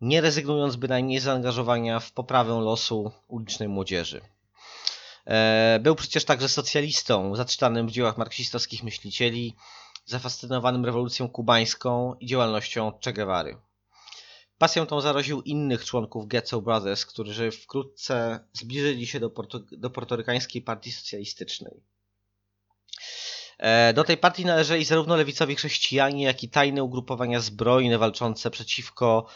nie 0.00 0.20
rezygnując 0.20 0.76
bynajmniej 0.76 1.18
z 1.20 1.22
zaangażowania 1.22 2.00
w 2.00 2.12
poprawę 2.12 2.60
losu 2.60 3.12
ulicznej 3.28 3.68
młodzieży. 3.68 4.20
Był 5.80 5.94
przecież 5.94 6.24
także 6.24 6.48
socjalistą, 6.48 7.36
zaczytanym 7.36 7.86
w 7.86 7.90
dziełach 7.90 8.18
marksistowskich 8.18 8.82
myślicieli, 8.82 9.56
zafascynowanym 10.08 10.84
rewolucją 10.84 11.28
kubańską 11.28 12.14
i 12.14 12.26
działalnością 12.26 12.92
Che 13.04 13.12
Guevary. 13.12 13.56
Pasją 14.58 14.86
tą 14.86 15.00
zaraził 15.00 15.42
innych 15.42 15.84
członków 15.84 16.26
Getso 16.26 16.62
Brothers, 16.62 17.06
którzy 17.06 17.50
wkrótce 17.50 18.40
zbliżyli 18.52 19.06
się 19.06 19.20
do, 19.20 19.30
porto, 19.30 19.60
do 19.72 19.90
portorykańskiej 19.90 20.62
partii 20.62 20.92
socjalistycznej. 20.92 21.82
E, 23.58 23.92
Do 23.92 24.04
tej 24.04 24.16
partii 24.16 24.44
należeli 24.44 24.84
zarówno 24.84 25.16
lewicowi 25.16 25.56
chrześcijanie, 25.56 26.24
jak 26.24 26.42
i 26.42 26.48
tajne 26.48 26.82
ugrupowania 26.82 27.40
zbrojne 27.40 27.98
walczące 27.98 28.50
przeciwko 28.50 29.26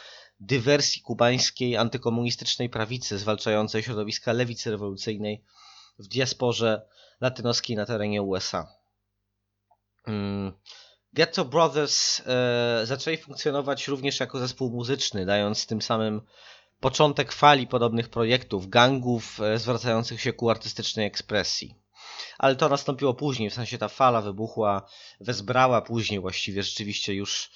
dywersji 0.41 1.03
kubańskiej 1.03 1.77
antykomunistycznej 1.77 2.69
prawicy, 2.69 3.19
zwalczającej 3.19 3.83
środowiska 3.83 4.33
lewicy 4.33 4.71
rewolucyjnej 4.71 5.45
w 5.99 6.09
diasporze 6.09 6.83
latynoskiej 7.21 7.77
na 7.77 7.87
terenie 7.87 8.23
USA. 8.23 8.82
Mm. 10.07 10.53
Ghetto 11.13 11.45
Brothers 11.45 12.23
e, 12.27 12.87
zaczęli 12.87 13.17
funkcjonować 13.17 13.89
również 13.89 14.21
jako 14.21 14.39
zespół 14.39 14.71
muzyczny, 14.71 15.27
dając 15.27 15.67
tym 15.67 15.83
samym 15.83 16.21
początek 16.81 17.33
fali 17.33 17.67
podobnych 17.67 18.09
projektów, 18.09 18.69
gangów 18.69 19.41
e, 19.41 19.59
zwracających 19.59 20.21
się 20.21 20.33
ku 20.33 20.51
artystycznej 20.51 21.07
ekspresji. 21.07 21.75
Ale 22.39 22.57
to 22.57 22.69
nastąpiło 22.69 23.15
później, 23.15 23.51
w 23.51 23.55
sensie 23.55 23.79
ta 23.79 23.89
fala 23.89 24.21
wybuchła, 24.21 24.87
wezbrała 25.21 25.83
później 25.83 26.21
właściwie 26.21 26.63
rzeczywiście 26.63 27.15
już 27.15 27.51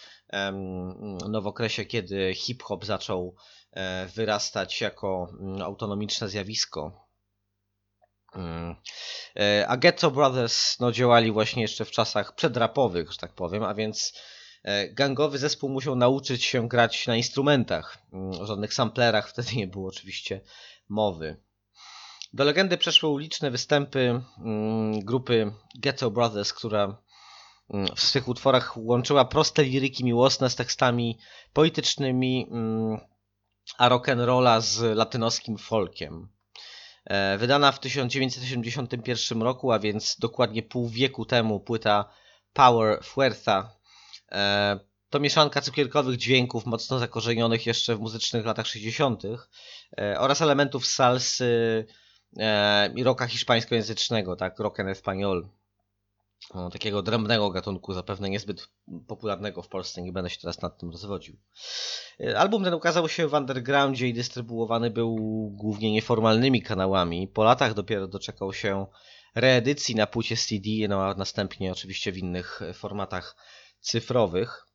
no 1.28 1.42
w 1.42 1.46
okresie, 1.46 1.85
kiedy 1.85 2.35
hip-hop 2.35 2.85
zaczął 2.85 3.35
e, 3.72 4.06
wyrastać 4.06 4.80
jako 4.80 5.28
mm, 5.40 5.62
autonomiczne 5.62 6.28
zjawisko. 6.28 7.05
Mm. 8.37 8.77
E, 9.37 9.66
A 9.68 9.77
Ghetto 9.77 10.11
Brothers 10.11 10.81
no, 10.81 10.92
działali 10.92 11.33
właśnie 11.33 11.62
jeszcze 11.62 11.85
w 11.85 11.90
czasach 11.90 12.35
przedrapowych, 12.35 13.12
że 13.12 13.18
tak 13.18 13.35
powiem, 13.35 13.62
a 13.62 13.75
więc 13.75 14.12
e, 14.62 14.88
gangowy 14.88 15.38
zespół 15.38 15.70
musiał 15.70 15.96
nauczyć 15.96 16.44
się 16.44 16.68
grać 16.68 17.07
na 17.07 17.16
instrumentach. 17.16 17.99
Mm, 18.12 18.40
O 18.40 18.46
żadnych 18.46 18.75
samplerach 18.75 19.29
wtedy 19.31 19.57
nie 19.57 19.66
było 19.66 19.88
oczywiście 19.88 20.40
mowy. 20.88 21.37
Do 22.33 22.44
legendy 22.44 22.79
przeszły 22.79 23.20
liczne 23.20 23.51
występy 23.51 24.20
mm, 24.38 25.01
grupy 25.01 25.53
Ghetto 25.75 26.11
Brothers, 26.11 26.53
która 26.53 27.03
w 27.96 28.01
swych 28.01 28.29
utworach 28.29 28.77
łączyła 28.77 29.25
proste 29.25 29.64
liryki 29.64 30.05
miłosne 30.05 30.51
z 30.51 30.57
tekstami 30.57 31.18
poetycznymi, 31.53 32.49
mm, 32.51 32.99
a 33.79 33.88
rock'n'rolla 33.90 34.61
z 34.61 34.96
latynoskim 34.96 35.59
folkiem. 35.59 36.36
E, 37.06 37.38
Wydana 37.38 37.72
w 37.72 37.80
1981 37.80 39.42
roku, 39.42 39.72
a 39.72 39.78
więc 39.78 40.16
dokładnie 40.18 40.62
pół 40.62 40.88
wieku 40.88 41.24
temu, 41.24 41.60
płyta 41.60 42.10
Power 42.52 43.04
Fuerza 43.04 43.70
e, 44.32 44.80
to 45.10 45.20
mieszanka 45.20 45.60
cukierkowych 45.60 46.16
dźwięków 46.16 46.66
mocno 46.66 46.98
zakorzenionych 46.98 47.66
jeszcze 47.66 47.96
w 47.96 48.00
muzycznych 48.00 48.46
latach 48.46 48.66
60. 48.66 49.22
e, 49.98 50.20
oraz 50.20 50.42
elementów 50.42 50.86
salsy 50.86 51.86
i 52.94 53.02
rocka 53.02 53.26
hiszpańskojęzycznego, 53.26 54.36
tak, 54.36 54.58
rock 54.58 54.80
en 54.80 54.86
español. 54.86 55.48
O, 56.50 56.70
takiego 56.70 57.02
drębnego 57.02 57.50
gatunku, 57.50 57.92
zapewne 57.92 58.30
niezbyt 58.30 58.68
popularnego 59.06 59.62
w 59.62 59.68
Polsce, 59.68 60.02
nie 60.02 60.12
będę 60.12 60.30
się 60.30 60.40
teraz 60.40 60.62
nad 60.62 60.78
tym 60.78 60.90
rozwodził. 60.90 61.37
E, 62.20 62.38
Album 62.38 62.64
ten 62.64 62.74
ukazał 62.74 63.09
się 63.09 63.28
w 63.28 63.35
undergroundzie 63.35 64.09
i 64.09 64.14
dystrybuowany 64.14 64.90
był 64.90 65.16
głównie 65.54 65.92
nieformalnymi 65.92 66.62
kanałami. 66.62 67.28
Po 67.28 67.44
latach 67.44 67.74
dopiero 67.74 68.09
doczekał 68.09 68.52
się 68.52 68.87
reedycji 69.35 69.94
na 69.94 70.06
płycie 70.06 70.37
CD, 70.37 70.68
no 70.88 71.04
a 71.04 71.14
następnie 71.14 71.72
oczywiście 71.72 72.12
w 72.12 72.18
innych 72.18 72.61
formatach 72.74 73.37
cyfrowych. 73.80 74.66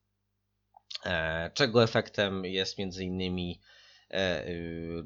E, 1.05 1.51
Czego 1.53 1.83
efektem 1.83 2.45
jest 2.45 2.77
między 2.77 3.03
innymi 3.03 3.61
e, 4.09 4.45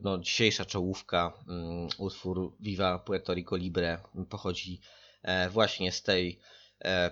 no, 0.01 0.17
dzisiejsza 0.17 0.65
czołówka, 0.65 1.33
mm, 1.49 1.87
utwór 1.97 2.55
Viva 2.59 2.99
Puerto 2.99 3.33
Rico 3.33 3.55
Libre 3.55 3.97
pochodzi 4.29 4.81
e, 5.21 5.49
właśnie 5.49 5.91
z 5.91 6.03
tej 6.03 6.39
e, 6.39 6.54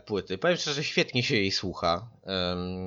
płyty. 0.06 0.38
Powiem 0.38 0.58
szczerze, 0.58 0.84
świetnie 0.84 1.24
się 1.24 1.36
jej 1.36 1.52
słucha. 1.52 2.10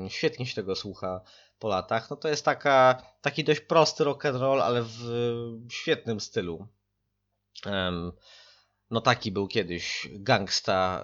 Świetnie 0.09 0.47
się 0.47 0.55
tego 0.55 0.77
słucha 0.77 1.21
po 1.59 1.69
latach. 1.69 2.11
No 2.11 2.17
to 2.17 2.29
jest 2.29 2.45
taka, 2.45 3.03
taki 3.21 3.45
dość 3.45 3.61
prosty 3.61 4.05
rock 4.05 4.27
and 4.27 4.37
roll, 4.37 4.63
ale 4.63 4.83
w 4.83 5.69
świetnym 5.71 6.21
stylu. 6.21 6.69
No 8.91 9.01
taki 9.01 9.33
był 9.33 9.49
kiedyś 9.49 10.09
gangsta, 10.13 11.03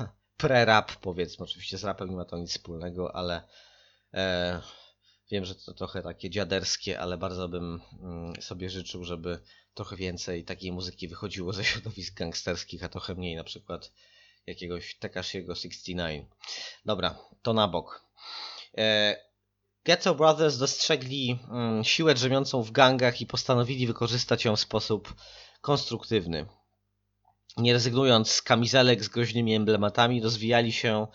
y, 0.00 0.04
pre-rap 0.42 0.96
powiedzmy. 1.00 1.44
Oczywiście 1.44 1.78
z 1.78 1.84
rapem 1.84 2.10
nie 2.10 2.16
ma 2.16 2.24
to 2.24 2.38
nic 2.38 2.50
wspólnego, 2.50 3.16
ale 3.16 3.48
e, 4.14 4.60
wiem, 5.30 5.44
że 5.44 5.54
to 5.54 5.74
trochę 5.74 6.02
takie 6.02 6.30
dziaderskie, 6.30 7.00
ale 7.00 7.18
bardzo 7.18 7.48
bym 7.48 7.80
mm, 8.02 8.42
sobie 8.42 8.70
życzył, 8.70 9.04
żeby 9.04 9.38
trochę 9.74 9.96
więcej 9.96 10.44
takiej 10.44 10.72
muzyki 10.72 11.08
wychodziło 11.08 11.52
ze 11.52 11.64
środowisk 11.64 12.14
gangsterskich, 12.14 12.84
a 12.84 12.88
trochę 12.88 13.14
mniej 13.14 13.36
na 13.36 13.44
przykład 13.44 13.92
jakiegoś 14.46 14.94
Tekashiego 14.94 15.54
69. 15.54 16.28
Dobra, 16.84 17.18
to 17.42 17.52
na 17.52 17.68
bok. 17.68 18.04
E, 18.78 19.16
Ghetto 19.84 20.14
Brothers 20.14 20.58
dostrzegli 20.58 21.38
mm, 21.50 21.84
siłę 21.84 22.14
drzemiącą 22.14 22.62
w 22.62 22.70
gangach 22.70 23.20
i 23.20 23.26
postanowili 23.26 23.86
wykorzystać 23.86 24.44
ją 24.44 24.56
w 24.56 24.60
sposób 24.60 25.14
konstruktywny. 25.60 26.46
Nie 27.56 27.72
rezygnując 27.72 28.30
z 28.30 28.42
kamizelek 28.42 29.04
z 29.04 29.08
groźnymi 29.08 29.54
emblematami, 29.54 30.22
rozwijali 30.22 30.72
się 30.72 31.06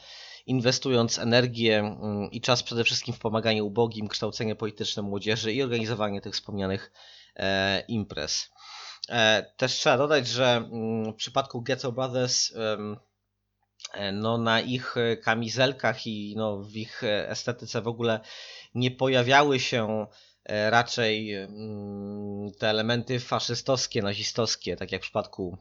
inwestując 0.45 1.19
energię 1.19 1.79
mm, 1.79 2.31
i 2.31 2.41
czas 2.41 2.63
przede 2.63 2.83
wszystkim 2.83 3.13
w 3.13 3.19
pomaganie 3.19 3.63
ubogim, 3.63 4.07
kształcenie 4.07 4.55
polityczne 4.55 5.03
młodzieży 5.03 5.53
i 5.53 5.63
organizowanie 5.63 6.21
tych 6.21 6.33
wspomnianych 6.33 6.91
e, 7.35 7.83
imprez. 7.87 8.49
E, 9.09 9.53
też 9.57 9.73
trzeba 9.73 9.97
dodać, 9.97 10.27
że 10.27 10.55
mm, 10.55 11.13
w 11.13 11.15
przypadku 11.15 11.61
Ghetto 11.61 11.91
Brothers 11.91 12.53
no, 14.13 14.37
na 14.37 14.61
ich 14.61 14.97
e, 14.97 15.17
kamizelkach 15.17 16.07
i 16.07 16.33
no, 16.37 16.57
w 16.57 16.75
ich 16.75 17.03
e, 17.03 17.29
estetyce 17.29 17.81
w 17.81 17.87
ogóle 17.87 18.19
nie 18.75 18.91
pojawiały 18.91 19.59
się 19.59 20.07
e, 20.45 20.69
raczej 20.69 21.33
mm, 21.33 22.51
te 22.59 22.69
elementy 22.69 23.19
faszystowskie, 23.19 24.01
nazistowskie, 24.01 24.75
tak 24.75 24.91
jak 24.91 25.01
w 25.01 25.03
przypadku 25.03 25.57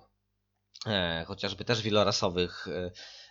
e, 0.86 1.24
chociażby 1.26 1.64
też 1.64 1.82
wielorasowych 1.82 2.68
e, 2.68 2.90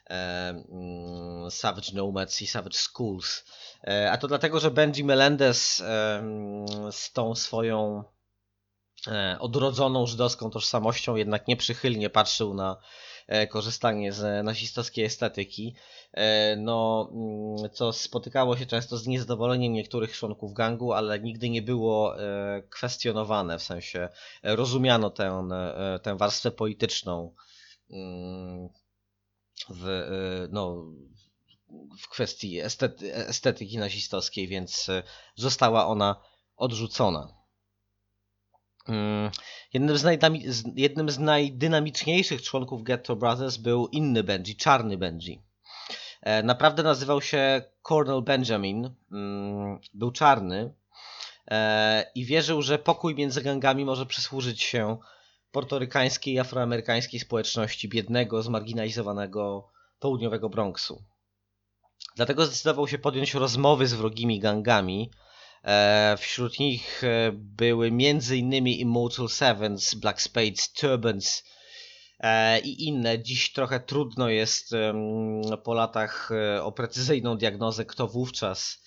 e, 0.10 0.50
mm, 0.50 1.52
Savage 1.52 1.94
Nomads 1.94 2.42
i 2.42 2.48
Savage 2.48 2.78
Schools. 2.78 3.46
E, 3.84 4.12
A 4.12 4.18
to 4.18 4.28
dlatego, 4.28 4.60
że 4.60 4.72
Benji 4.72 5.04
Melendez 5.04 5.80
e, 5.80 6.18
mm, 6.18 6.92
z 6.92 7.12
tą 7.12 7.36
swoją 7.36 8.04
e, 9.08 9.38
odrodzoną 9.40 10.06
żydowską 10.06 10.50
tożsamością 10.50 11.16
jednak 11.16 11.48
nieprzychylnie 11.48 12.10
patrzył 12.10 12.54
na 12.54 12.72
e, 12.72 13.08
korzystanie 13.50 14.14
z 14.14 14.46
nazistowskiej 14.46 15.06
estetyki, 15.06 15.76
e, 16.14 16.56
no, 16.56 17.10
mm, 17.12 17.70
co 17.74 17.94
spotykało 17.94 18.58
się 18.58 18.66
często 18.66 18.98
z 18.98 19.08
niezadowoleniem 19.08 19.74
niektórych 19.74 20.18
członków 20.18 20.54
gangu, 20.54 20.94
ale 20.94 21.20
nigdy 21.20 21.50
nie 21.50 21.62
było 21.62 22.20
e, 22.20 22.64
kwestionowane, 22.70 23.60
w 23.60 23.64
sensie 23.64 24.10
e, 24.44 24.56
rozumiano 24.56 25.10
tę, 25.10 25.48
e, 25.52 26.00
tę 26.00 26.18
warstwę 26.18 26.52
polityczną 26.52 27.34
mm, 27.90 28.70
w, 29.70 29.88
e, 29.88 30.48
no, 30.52 30.86
w 32.00 32.10
kwestii 32.10 32.60
estety, 32.60 33.16
estetyki 33.16 33.78
nazistowskiej, 33.78 34.48
więc 34.48 34.90
e, 34.90 35.04
została 35.36 35.88
ona 35.88 36.22
odrzucona. 36.56 37.37
Mm, 38.90 39.32
Jednym 39.74 39.98
z, 39.98 40.64
jednym 40.76 41.10
z 41.10 41.20
najdynamiczniejszych 41.20 42.42
członków 42.42 42.84
Ghetto 42.84 43.16
Brothers 43.16 43.58
był 43.58 43.88
inny 43.88 44.24
Benji, 44.24 44.56
czarny 44.56 44.98
Benji. 44.98 45.42
E, 46.22 46.44
Naprawdę 46.44 46.84
nazywał 46.84 47.22
się 47.22 47.62
Cornel 47.82 48.22
Benjamin, 48.22 48.90
mm, 49.12 49.80
był 49.94 50.12
czarny 50.12 50.74
e, 51.52 52.12
i 52.16 52.26
wierzył, 52.26 52.62
że 52.62 52.80
pokój 52.80 53.16
między 53.16 53.42
gangami 53.42 53.86
może 53.86 54.06
przysłużyć 54.06 54.64
się 54.64 54.98
portorykańskiej 55.52 56.34
i 56.34 56.40
afroamerykańskiej 56.40 57.20
społeczności 57.20 57.90
biednego, 57.90 58.44
zmarginalizowanego 58.44 59.70
południowego 60.00 60.50
Bronxu. 60.50 61.04
Dlatego 62.16 62.46
zdecydował 62.46 62.88
się 62.88 62.98
podjąć 62.98 63.34
rozmowy 63.34 63.88
z 63.88 63.94
wrogimi 63.94 64.40
gangami. 64.40 65.12
E, 65.68 66.18
Wśród 66.18 66.60
nich 66.60 67.04
e, 67.04 67.32
były 67.34 67.88
m.in. 67.88 68.68
Immortal 68.68 69.30
Sevens, 69.30 69.94
Black 69.94 70.22
Spades, 70.22 70.72
Turbans 70.74 71.44
e, 72.20 72.60
i 72.60 72.88
inne. 72.88 73.24
Dziś 73.24 73.54
trochę 73.54 73.80
trudno 73.80 74.30
jest 74.30 74.72
po 75.64 75.74
latach 75.74 76.30
o 76.62 76.72
precyzyjną 76.72 77.38
diagnozę, 77.38 77.86
kto 77.86 78.08
wówczas, 78.08 78.84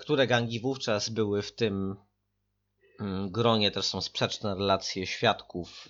które 0.00 0.26
gangi 0.26 0.60
wówczas 0.60 1.08
były 1.08 1.42
w 1.42 1.54
tym 1.54 1.96
mm, 3.00 3.30
gronie. 3.30 3.70
Też 3.70 3.84
są 3.84 4.00
sprzeczne 4.00 4.54
relacje 4.54 5.06
świadków 5.06 5.88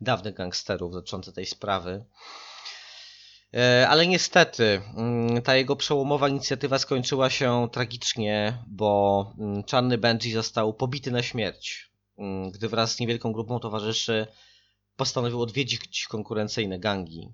dawnych 0.00 0.34
gangsterów 0.34 0.92
dotyczące 0.92 1.32
tej 1.32 1.46
sprawy. 1.46 2.04
E, 3.54 3.88
Ale 3.88 4.06
niestety 4.06 4.82
mm, 4.96 5.42
ta 5.42 5.56
jego 5.56 5.76
przełomowa 5.76 6.28
inicjatywa 6.28 6.78
skończyła 6.78 7.30
się 7.30 7.68
tragicznie, 7.72 8.58
bo 8.66 9.32
mm, 9.38 9.64
czarny 9.64 9.98
Benji 9.98 10.32
został 10.32 10.74
pobity 10.74 11.10
na 11.10 11.22
śmierć, 11.22 11.90
mm, 12.18 12.50
gdy 12.50 12.68
wraz 12.68 12.92
z 12.92 13.00
niewielką 13.00 13.32
grupą 13.32 13.60
towarzyszy 13.60 14.26
postanowił 14.96 15.42
odwiedzić 15.42 16.06
konkurencyjne 16.08 16.78
gangi. 16.78 17.28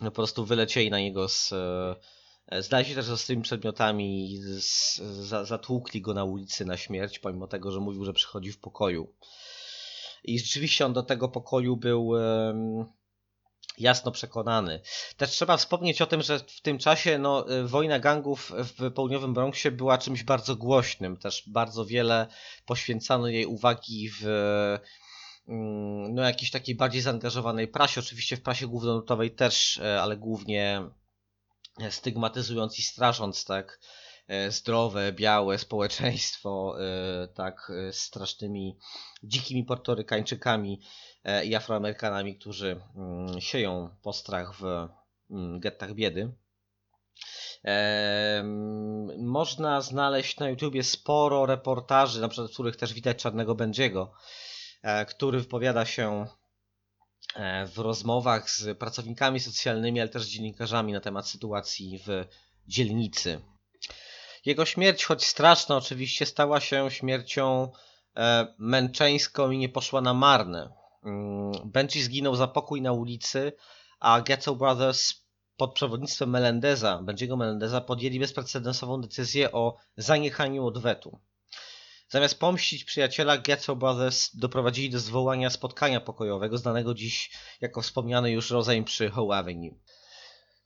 no 0.00 0.10
po 0.10 0.14
prostu 0.14 0.44
wylecieli 0.44 0.90
na 0.90 0.98
niego 0.98 1.28
z... 1.28 1.52
e, 1.52 2.62
Zdali 2.62 2.84
się 2.84 2.94
też 2.94 3.06
z 3.06 3.26
tymi 3.26 3.42
przedmiotami 3.42 4.38
z, 4.42 4.96
za, 4.98 5.44
zatłukli 5.44 6.00
go 6.00 6.14
na 6.14 6.24
ulicy 6.24 6.64
na 6.64 6.76
śmierć, 6.76 7.18
pomimo 7.18 7.46
tego, 7.46 7.72
że 7.72 7.80
mówił, 7.80 8.04
że 8.04 8.12
przychodzi 8.12 8.52
w 8.52 8.58
pokoju. 8.58 9.12
I 10.24 10.38
rzeczywiście 10.38 10.86
on 10.86 10.92
do 10.92 11.02
tego 11.02 11.28
pokoju 11.28 11.76
był 11.76 12.12
jasno 13.78 14.12
przekonany. 14.12 14.80
Też 15.16 15.30
trzeba 15.30 15.56
wspomnieć 15.56 16.02
o 16.02 16.06
tym, 16.06 16.22
że 16.22 16.38
w 16.38 16.60
tym 16.60 16.78
czasie 16.78 17.18
no, 17.18 17.52
y, 17.52 17.68
wojna 17.68 17.98
gangów 17.98 18.52
w 18.56 18.92
południowym 18.92 19.34
Bronxie 19.34 19.70
była 19.70 19.98
czymś 19.98 20.24
bardzo 20.24 20.56
głośnym. 20.56 21.16
Też 21.16 21.42
bardzo 21.46 21.84
wiele 21.84 22.26
poświęcano 22.66 23.28
jej 23.28 23.46
uwagi 23.46 24.10
w 24.20 24.24
mm, 25.48 26.14
no, 26.14 26.22
jakiejś 26.22 26.50
takiej 26.50 26.74
bardziej 26.74 27.02
zaangażowanej 27.02 27.68
prasie. 27.68 28.00
Oczywiście 28.00 28.36
w 28.36 28.42
prasie 28.42 28.66
głównonurtowej 28.66 29.30
też, 29.30 29.78
e, 29.78 30.02
ale 30.02 30.16
głównie 30.16 30.82
stygmatyzując 31.90 32.78
i 32.78 32.82
strasząc 32.82 33.44
tak 33.44 33.78
zdrowe, 34.48 35.12
białe 35.12 35.58
społeczeństwo 35.58 36.76
e, 36.80 37.28
tak 37.28 37.72
e, 37.88 37.92
strasznymi 37.92 38.78
dzikimi 39.24 39.64
portorykańczykami 39.64 40.80
e, 41.24 41.44
i 41.44 41.54
afroamerykanami, 41.54 42.38
którzy 42.38 42.80
mm, 42.96 43.40
sieją 43.40 43.96
postrach 44.02 44.54
w 44.54 44.88
mm, 45.30 45.60
gettach 45.60 45.94
biedy. 45.94 46.32
Można 49.18 49.80
znaleźć 49.80 50.38
na 50.38 50.48
YouTubie 50.48 50.84
sporo 50.84 51.46
reportaży, 51.46 52.20
na 52.20 52.28
przykład 52.28 52.50
w 52.50 52.54
których 52.54 52.76
też 52.76 52.92
widać 52.92 53.16
Czarnego 53.16 53.54
Będziego, 53.54 54.12
e, 54.82 55.06
który 55.06 55.40
wypowiada 55.40 55.84
się 55.84 56.26
e, 57.34 57.66
w 57.66 57.78
rozmowach 57.78 58.50
z 58.50 58.78
pracownikami 58.78 59.40
socjalnymi, 59.40 60.00
ale 60.00 60.08
też 60.08 60.22
z 60.22 60.28
dziennikarzami 60.28 60.92
na 60.92 61.00
temat 61.00 61.28
sytuacji 61.28 61.98
w 62.06 62.24
dzielnicy. 62.68 63.55
Jego 64.46 64.64
śmierć, 64.64 65.04
choć 65.04 65.24
straszna 65.24 65.76
oczywiście, 65.76 66.26
stała 66.26 66.60
się 66.60 66.90
śmiercią 66.90 67.72
e, 68.16 68.54
męczeńską 68.58 69.50
i 69.50 69.58
nie 69.58 69.68
poszła 69.68 70.00
na 70.00 70.14
marne. 70.14 70.72
Mm, 71.04 71.52
Benji 71.64 72.02
zginął 72.02 72.36
za 72.36 72.48
pokój 72.48 72.82
na 72.82 72.92
ulicy, 72.92 73.52
a 74.00 74.20
Ghetto 74.20 74.54
Brothers 74.54 75.14
pod 75.56 75.74
przewodnictwem 75.74 76.30
Melendeza, 76.30 77.02
Benjiego 77.02 77.36
Melendeza, 77.36 77.80
podjęli 77.80 78.20
bezprecedensową 78.20 79.00
decyzję 79.00 79.52
o 79.52 79.76
zaniechaniu 79.96 80.66
odwetu. 80.66 81.18
Zamiast 82.08 82.38
pomścić 82.38 82.84
przyjaciela, 82.84 83.38
Ghetto 83.38 83.76
Brothers 83.76 84.36
doprowadzili 84.36 84.90
do 84.90 84.98
zwołania 84.98 85.50
spotkania 85.50 86.00
pokojowego, 86.00 86.58
znanego 86.58 86.94
dziś 86.94 87.30
jako 87.60 87.82
wspomniany 87.82 88.30
już 88.30 88.50
rozejm 88.50 88.84
przy 88.84 89.10
Howe 89.10 89.36
Avenue. 89.36 89.74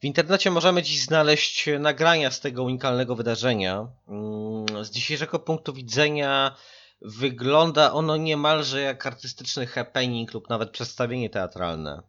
W 0.00 0.04
internecie 0.04 0.50
możemy 0.50 0.82
dziś 0.82 1.02
znaleźć 1.02 1.68
nagrania 1.78 2.30
z 2.30 2.40
tego 2.40 2.64
unikalnego 2.64 3.16
wydarzenia. 3.16 3.88
Mm, 4.08 4.84
Z 4.84 4.90
dzisiejszego 4.90 5.38
punktu 5.38 5.72
widzenia 5.72 6.56
wygląda 7.02 7.92
ono 7.92 8.16
niemalże 8.16 8.80
jak 8.80 9.06
artystyczny 9.06 9.66
happening 9.66 10.34
lub 10.34 10.48
nawet 10.48 10.70
przedstawienie 10.70 11.30
teatralne. 11.30 12.02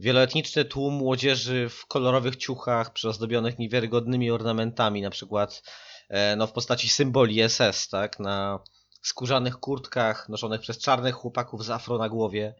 Wieloetniczny 0.00 0.64
tłum 0.64 0.94
młodzieży 0.94 1.68
w 1.68 1.86
kolorowych 1.86 2.36
ciuchach, 2.36 2.92
przyozdobionych 2.92 3.58
niewiarygodnymi 3.58 4.30
ornamentami, 4.30 5.02
na 5.02 5.10
przykład 5.10 5.62
e, 6.08 6.36
no, 6.36 6.46
w 6.46 6.52
postaci 6.52 6.88
symboli 6.88 7.48
SS, 7.48 7.88
tak, 7.88 8.18
na 8.18 8.58
skórzanych 9.02 9.56
kurtkach 9.56 10.28
noszonych 10.28 10.60
przez 10.60 10.78
czarnych 10.78 11.14
chłopaków 11.14 11.64
z 11.64 11.70
afro 11.70 11.98
na 11.98 12.08
głowie. 12.08 12.54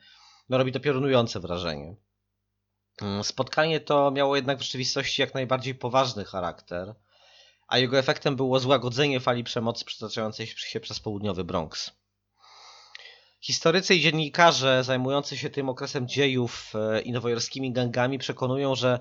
No, 0.49 0.59
robi 0.59 0.73
to 0.73 0.81
piorunujące 0.81 1.41
wrażenie. 1.41 1.97
Mm, 3.03 3.25
Spotkanie 3.25 3.81
to 3.81 4.11
miało 4.11 4.37
jednak 4.37 4.59
w 4.59 4.63
rzeczywistości 4.63 5.23
jak 5.23 5.35
najbardziej 5.35 5.75
poważny 5.75 6.25
charakter, 6.25 6.95
a 7.69 7.79
jego 7.79 7.99
efektem 7.99 8.37
było 8.37 8.61
złagodzenie 8.61 9.21
fali 9.21 9.45
przemocy 9.45 9.85
przetaczającej 9.85 10.47
się 10.47 10.81
przez 10.81 11.01
południowy 11.01 11.45
Bronx. 11.45 11.91
Historycy 13.41 13.95
i 13.95 14.01
dziennikarze 14.01 14.85
zajmujący 14.85 15.37
się 15.37 15.51
tym 15.51 15.69
okresem 15.69 16.09
dziejów 16.09 16.73
e, 16.75 17.01
i 17.01 17.13
nowojorskimi 17.13 17.73
gangami 17.73 18.19
przekonują, 18.19 18.75
że 18.75 19.01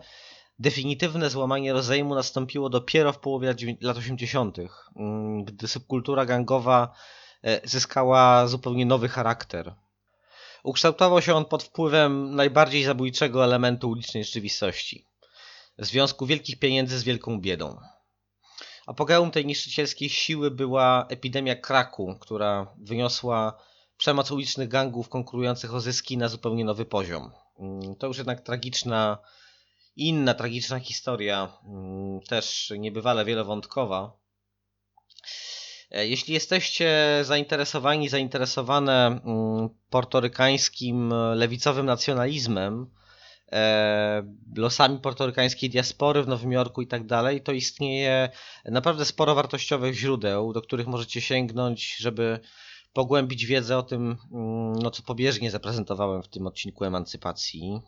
definitywne 0.60 1.30
złamanie 1.30 1.74
rozejmu 1.74 2.16
nastąpiło 2.16 2.70
dopiero 2.70 3.14
w 3.14 3.20
połowie 3.20 3.48
lat 3.48 3.58
dziewię- 3.58 3.78
lat 3.82 3.98
80., 3.98 4.58
mm, 4.96 5.44
gdy 5.44 5.68
subkultura 5.68 6.26
gangowa 6.26 6.94
e, 7.44 7.68
zyskała 7.70 8.48
zupełnie 8.48 8.86
nowy 8.86 9.10
charakter. 9.10 9.76
Ukształtował 10.64 11.22
się 11.22 11.36
on 11.36 11.46
pod 11.46 11.64
wpływem 11.64 12.36
najbardziej 12.36 12.84
zabójczego 12.84 13.44
elementu 13.44 13.90
ulicznej 13.90 14.24
rzeczywistości 14.24 15.10
związku 15.80 16.26
wielkich 16.26 16.60
pieniędzy 16.60 17.00
z 17.00 17.04
wielką 17.04 17.42
biedą. 17.42 17.80
Apogeum 18.88 19.32
tej 19.32 19.46
niszczycielskiej 19.46 20.10
siły 20.10 20.52
była 20.52 21.06
epidemia 21.10 21.56
kraku, 21.56 22.18
która 22.22 22.76
wyniosła 22.78 23.62
przemoc 23.98 24.32
ulicznych 24.32 24.70
gangów 24.70 25.10
konkurujących 25.10 25.74
o 25.74 25.80
zyski 25.80 26.18
na 26.18 26.28
zupełnie 26.28 26.66
nowy 26.66 26.86
poziom. 26.86 27.32
Mm, 27.60 27.96
To 27.96 28.08
już 28.08 28.18
jednak 28.18 28.42
tragiczna, 28.42 29.18
inna 29.96 30.34
tragiczna 30.34 30.80
historia, 30.80 31.58
mm, 31.66 32.20
też 32.22 32.74
niebywale 32.78 33.26
wielowątkowa. 33.26 34.19
E, 35.92 36.08
Jeśli 36.08 36.34
jesteście 36.34 37.20
zainteresowani, 37.24 38.10
zainteresowane 38.10 39.08
mm, 39.08 39.70
portorykańskim 39.90 41.14
e, 41.14 41.36
lewicowym 41.36 41.86
nacjonalizmem, 41.86 42.88
e, 43.52 44.24
losami 44.58 45.00
portorykańskiej 45.00 45.70
diaspory 45.70 46.24
w 46.24 46.28
Nowym 46.28 46.52
Jorku 46.52 46.82
i 46.82 46.88
tak 46.88 47.06
dalej, 47.06 47.42
to 47.42 47.52
istnieje 47.52 48.30
naprawdę 48.66 49.06
sporo 49.06 49.36
wartościowych 49.36 49.96
źródeł, 49.96 50.54
do 50.54 50.62
których 50.62 50.88
możecie 50.88 51.22
sięgnąć, 51.22 51.96
żeby 51.96 52.40
pogłębić 52.94 53.46
wiedzę 53.46 53.78
o 53.78 53.84
tym, 53.84 54.18
mm, 54.32 54.74
no, 54.74 54.92
co 54.92 55.04
pobieżnie 55.04 55.52
zaprezentowałem 55.52 56.24
w 56.24 56.28
tym 56.28 56.48
odcinku 56.48 56.86
Emancypacji. 56.86 57.82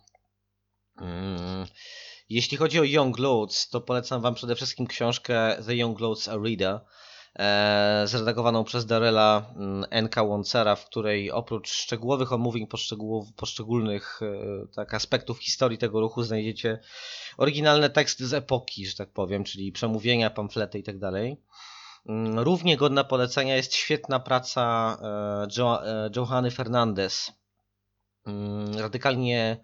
Mm, 1.02 1.66
Jeśli 2.30 2.58
chodzi 2.58 2.80
o 2.80 2.84
Young 2.84 3.20
Lords, 3.20 3.70
to 3.70 3.82
polecam 3.82 4.22
Wam 4.22 4.36
przede 4.36 4.56
wszystkim 4.56 4.88
książkę 4.88 5.58
The 5.66 5.76
Young 5.76 5.99
Lords 5.99 6.28
Are 6.28 6.41
Reader, 6.43 6.80
zredagowaną 8.06 8.64
przez 8.64 8.86
Darela 8.86 9.54
mm, 9.56 9.86
N.K. 9.90 10.24
Woncera, 10.24 10.76
w 10.76 10.86
której 10.86 11.32
oprócz 11.32 11.70
szczegółowych 11.70 12.34
omówień 12.34 12.68
poszczególnych 13.36 14.20
e, 14.22 14.68
tak, 14.76 14.94
aspektów 14.94 15.40
historii 15.40 15.78
tego 15.78 16.00
ruchu 16.00 16.24
znajdziecie 16.24 16.80
oryginalne 17.38 17.90
teksty 17.90 18.28
z 18.28 18.34
epoki, 18.34 18.88
że 18.88 18.96
tak 18.96 19.10
powiem, 19.10 19.44
czyli 19.44 19.72
przemówienia, 19.72 20.30
pamflety 20.30 20.80
i 20.80 20.84
tak. 20.84 20.96
Mm, 22.06 22.40
Równie 22.40 22.78
godna 22.78 23.04
polecenia 23.04 23.56
jest 23.56 23.74
świetna 23.74 24.20
praca 24.20 24.98
e, 25.02 25.48
jo, 25.58 25.86
e, 25.86 26.10
Johanny 26.16 26.52
Fernandez, 26.52 27.32
mm, 28.28 28.78
radykalnie, 28.78 29.58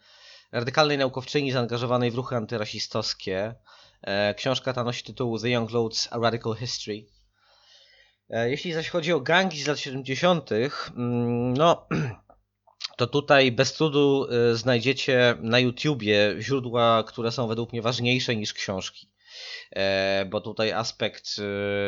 radykalnej 0.52 0.98
naukowczyni 0.98 1.52
zaangażowanej 1.52 2.12
w 2.12 2.16
ruchy 2.16 2.36
antyrasistowskie. 2.36 3.56
E, 4.02 4.34
Książka 4.34 4.74
ta 4.74 4.84
nosi 4.84 5.04
tytuł 5.04 5.40
The 5.40 5.50
Young 5.50 5.72
Lords 5.72 6.08
A 6.12 6.18
Radical 6.18 6.56
History. 6.56 7.17
E, 8.30 8.50
Jeśli 8.50 8.74
zaś 8.74 8.90
chodzi 8.90 9.14
o 9.14 9.20
gangi 9.20 9.64
z 9.64 9.68
lat 9.68 9.80
70., 9.80 10.50
mm, 10.52 11.54
no 11.54 11.88
to 12.98 13.08
tutaj 13.08 13.52
bez 13.52 13.74
trudu 13.74 14.28
e, 14.30 14.56
znajdziecie 14.56 15.36
na 15.42 15.60
YouTubie 15.60 16.36
źródła, 16.40 17.04
które 17.08 17.32
są 17.32 17.48
według 17.48 17.72
mnie 17.72 17.82
ważniejsze 17.82 18.36
niż 18.36 18.54
książki. 18.54 19.12
E, 19.72 20.26
Bo 20.26 20.42
tutaj 20.42 20.72
aspekt 20.72 21.26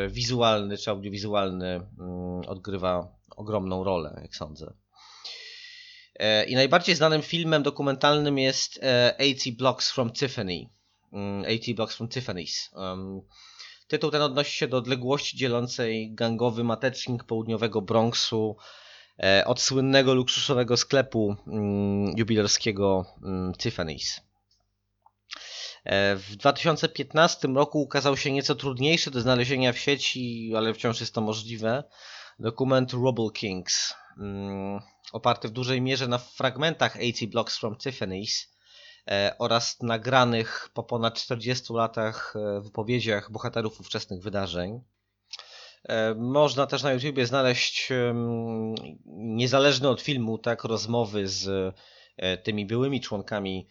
wizualny 0.08 0.78
czy 0.78 0.90
audiowizualny 0.90 1.68
mm, 2.00 2.42
odgrywa 2.48 3.16
ogromną 3.36 3.84
rolę, 3.84 4.20
jak 4.22 4.36
sądzę. 4.36 4.74
I 6.48 6.56
najbardziej 6.56 6.96
znanym 6.96 7.22
filmem 7.22 7.64
dokumentalnym 7.64 8.38
jest 8.38 8.80
e, 8.84 9.16
80 9.20 9.58
Blocks 9.58 9.92
from 9.92 10.12
Tiffany. 10.12 10.70
Mm, 11.14 11.42
80 11.46 11.76
Blocks 11.76 11.96
from 11.96 12.08
Tiffany's. 12.08 12.70
Tytuł 13.90 14.12
ten 14.12 14.22
odnosi 14.22 14.58
się 14.58 14.68
do 14.68 14.78
odległości 14.78 15.38
dzielącej 15.38 16.14
gangowy 16.14 16.64
matecznik 16.64 17.24
południowego 17.24 17.82
Bronxu 17.82 18.58
e, 19.24 19.44
od 19.46 19.62
słynnego 19.62 20.14
luksusowego 20.14 20.78
sklepu 20.78 21.36
mm, 21.48 22.18
jubilerskiego 22.18 23.06
mm, 23.24 23.54
Tiffany's. 23.54 24.20
E, 25.84 26.16
W 26.16 26.36
2015 26.36 27.48
roku 27.48 27.82
ukazał 27.82 28.18
się 28.18 28.32
nieco 28.32 28.56
trudniejszy 28.56 29.12
do 29.12 29.22
znalezienia 29.22 29.74
w 29.74 29.80
sieci, 29.80 30.52
ale 30.58 30.74
wciąż 30.74 31.00
jest 31.00 31.14
to 31.14 31.22
możliwe, 31.22 31.84
dokument 32.40 32.94
Rubble 32.94 33.32
Kings, 33.34 33.94
mm, 34.18 34.80
oparty 35.12 35.48
w 35.48 35.52
dużej 35.52 35.82
mierze 35.82 36.08
na 36.08 36.18
fragmentach 36.18 36.96
80 36.96 37.32
Blocks 37.32 37.58
from 37.58 37.76
Tiffany's 37.76 38.59
oraz 39.39 39.82
nagranych 39.82 40.70
po 40.74 40.84
ponad 40.84 41.14
40 41.14 41.74
latach 41.74 42.34
e, 42.36 42.62
wypowiedziach 42.62 43.32
bohaterów 43.32 43.80
ówczesnych 43.80 44.22
wydarzeń. 44.22 44.82
E, 45.84 46.16
Można 46.16 46.68
też 46.68 46.84
na 46.84 46.93
YouTubie 46.93 47.26
znaleźć 47.26 47.89
niezależne 49.05 49.89
od 49.89 50.01
filmu 50.01 50.38
tak 50.38 50.64
rozmowy 50.64 51.28
z 51.28 51.47
e, 52.18 52.38
tymi 52.38 52.66
byłymi 52.66 53.01
członkami 53.01 53.68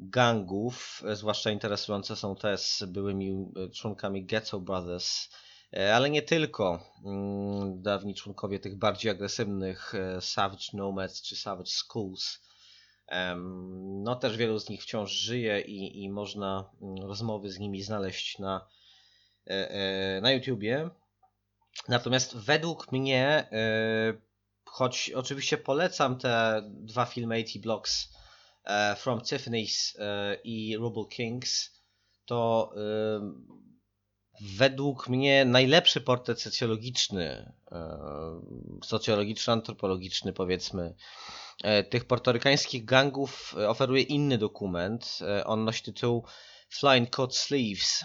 gangów, 0.00 1.02
e, 1.06 1.16
zwłaszcza 1.16 1.50
interesujące 1.50 2.16
są 2.16 2.36
te 2.36 2.58
z 2.58 2.82
byłymi 2.88 3.30
e, 3.56 3.68
członkami 3.68 4.24
Ghetto 4.24 4.60
Brothers, 4.60 5.28
e, 5.76 5.94
ale 5.94 6.10
nie 6.10 6.22
tylko. 6.22 6.82
Mm, 7.04 7.82
Dawni 7.82 8.14
członkowie 8.14 8.58
tych 8.58 8.78
bardziej 8.78 9.10
agresywnych 9.10 9.94
e, 9.94 10.20
Savage 10.20 10.64
Nomads 10.74 11.22
czy 11.22 11.36
Savage 11.36 11.70
Schools. 11.70 12.38
No 14.02 14.16
też 14.16 14.36
wielu 14.36 14.58
z 14.58 14.68
nich 14.68 14.82
wciąż 14.82 15.12
żyje 15.12 15.60
i, 15.60 16.02
i 16.02 16.10
można 16.10 16.70
mm, 16.82 16.96
rozmowy 16.96 17.50
z 17.50 17.58
nimi 17.58 17.82
znaleźć 17.82 18.38
na, 18.38 18.66
e, 19.46 19.70
e, 19.70 20.20
na 20.20 20.32
YouTubie. 20.32 20.90
Natomiast 21.88 22.36
według 22.36 22.92
mnie, 22.92 23.48
e, 23.52 24.14
choć 24.64 25.10
oczywiście 25.10 25.58
polecam 25.58 26.18
te 26.18 26.62
dwa 26.66 27.06
filmy 27.06 27.34
80 27.34 27.62
Blocks 27.62 28.08
From 28.96 29.20
Tiffany's 29.20 29.94
i 30.44 30.76
Rubble 30.76 31.06
Kings, 31.10 31.82
to 32.24 32.72
według 34.42 35.08
mnie 35.08 35.44
najlepszy 35.44 36.00
portret 36.00 36.40
socjologiczny, 36.40 37.52
e, 37.72 37.98
socjologiczno-antropologiczny 38.84 40.32
powiedzmy, 40.32 40.94
e, 41.64 41.84
tych 41.84 42.04
portorykańskich 42.04 42.84
gangów 42.84 43.54
e, 43.58 43.68
oferuje 43.68 44.02
inny 44.02 44.38
dokument. 44.38 45.18
On 45.44 45.64
nosi 45.64 45.82
tytuł 45.82 46.24
Flying 46.68 47.10
Coat 47.10 47.36
Sleeves. 47.36 48.04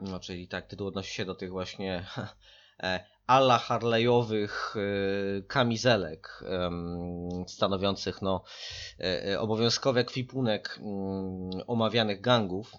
No, 0.00 0.20
czyli 0.20 0.48
tak, 0.48 0.66
tytuł 0.66 0.86
odnosi 0.86 1.14
się 1.14 1.24
do 1.24 1.34
tych 1.34 1.50
właśnie 1.50 2.06
ala 3.26 3.58
Harleyowych 3.58 4.74
kamizelek 5.48 6.44
stanowiących 7.46 8.22
no, 8.22 8.44
obowiązkowy 9.38 10.00
ekwipunek 10.00 10.78
mm, 10.80 11.50
omawianych 11.66 12.20
gangów. 12.20 12.72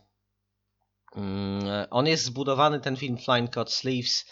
Mm, 1.15 1.63
On 1.89 2.07
jest 2.07 2.23
zbudowany, 2.23 2.79
ten 2.79 2.95
film 2.95 3.17
Flying 3.17 3.53
Coat 3.53 3.71
Sleeves, 3.71 4.25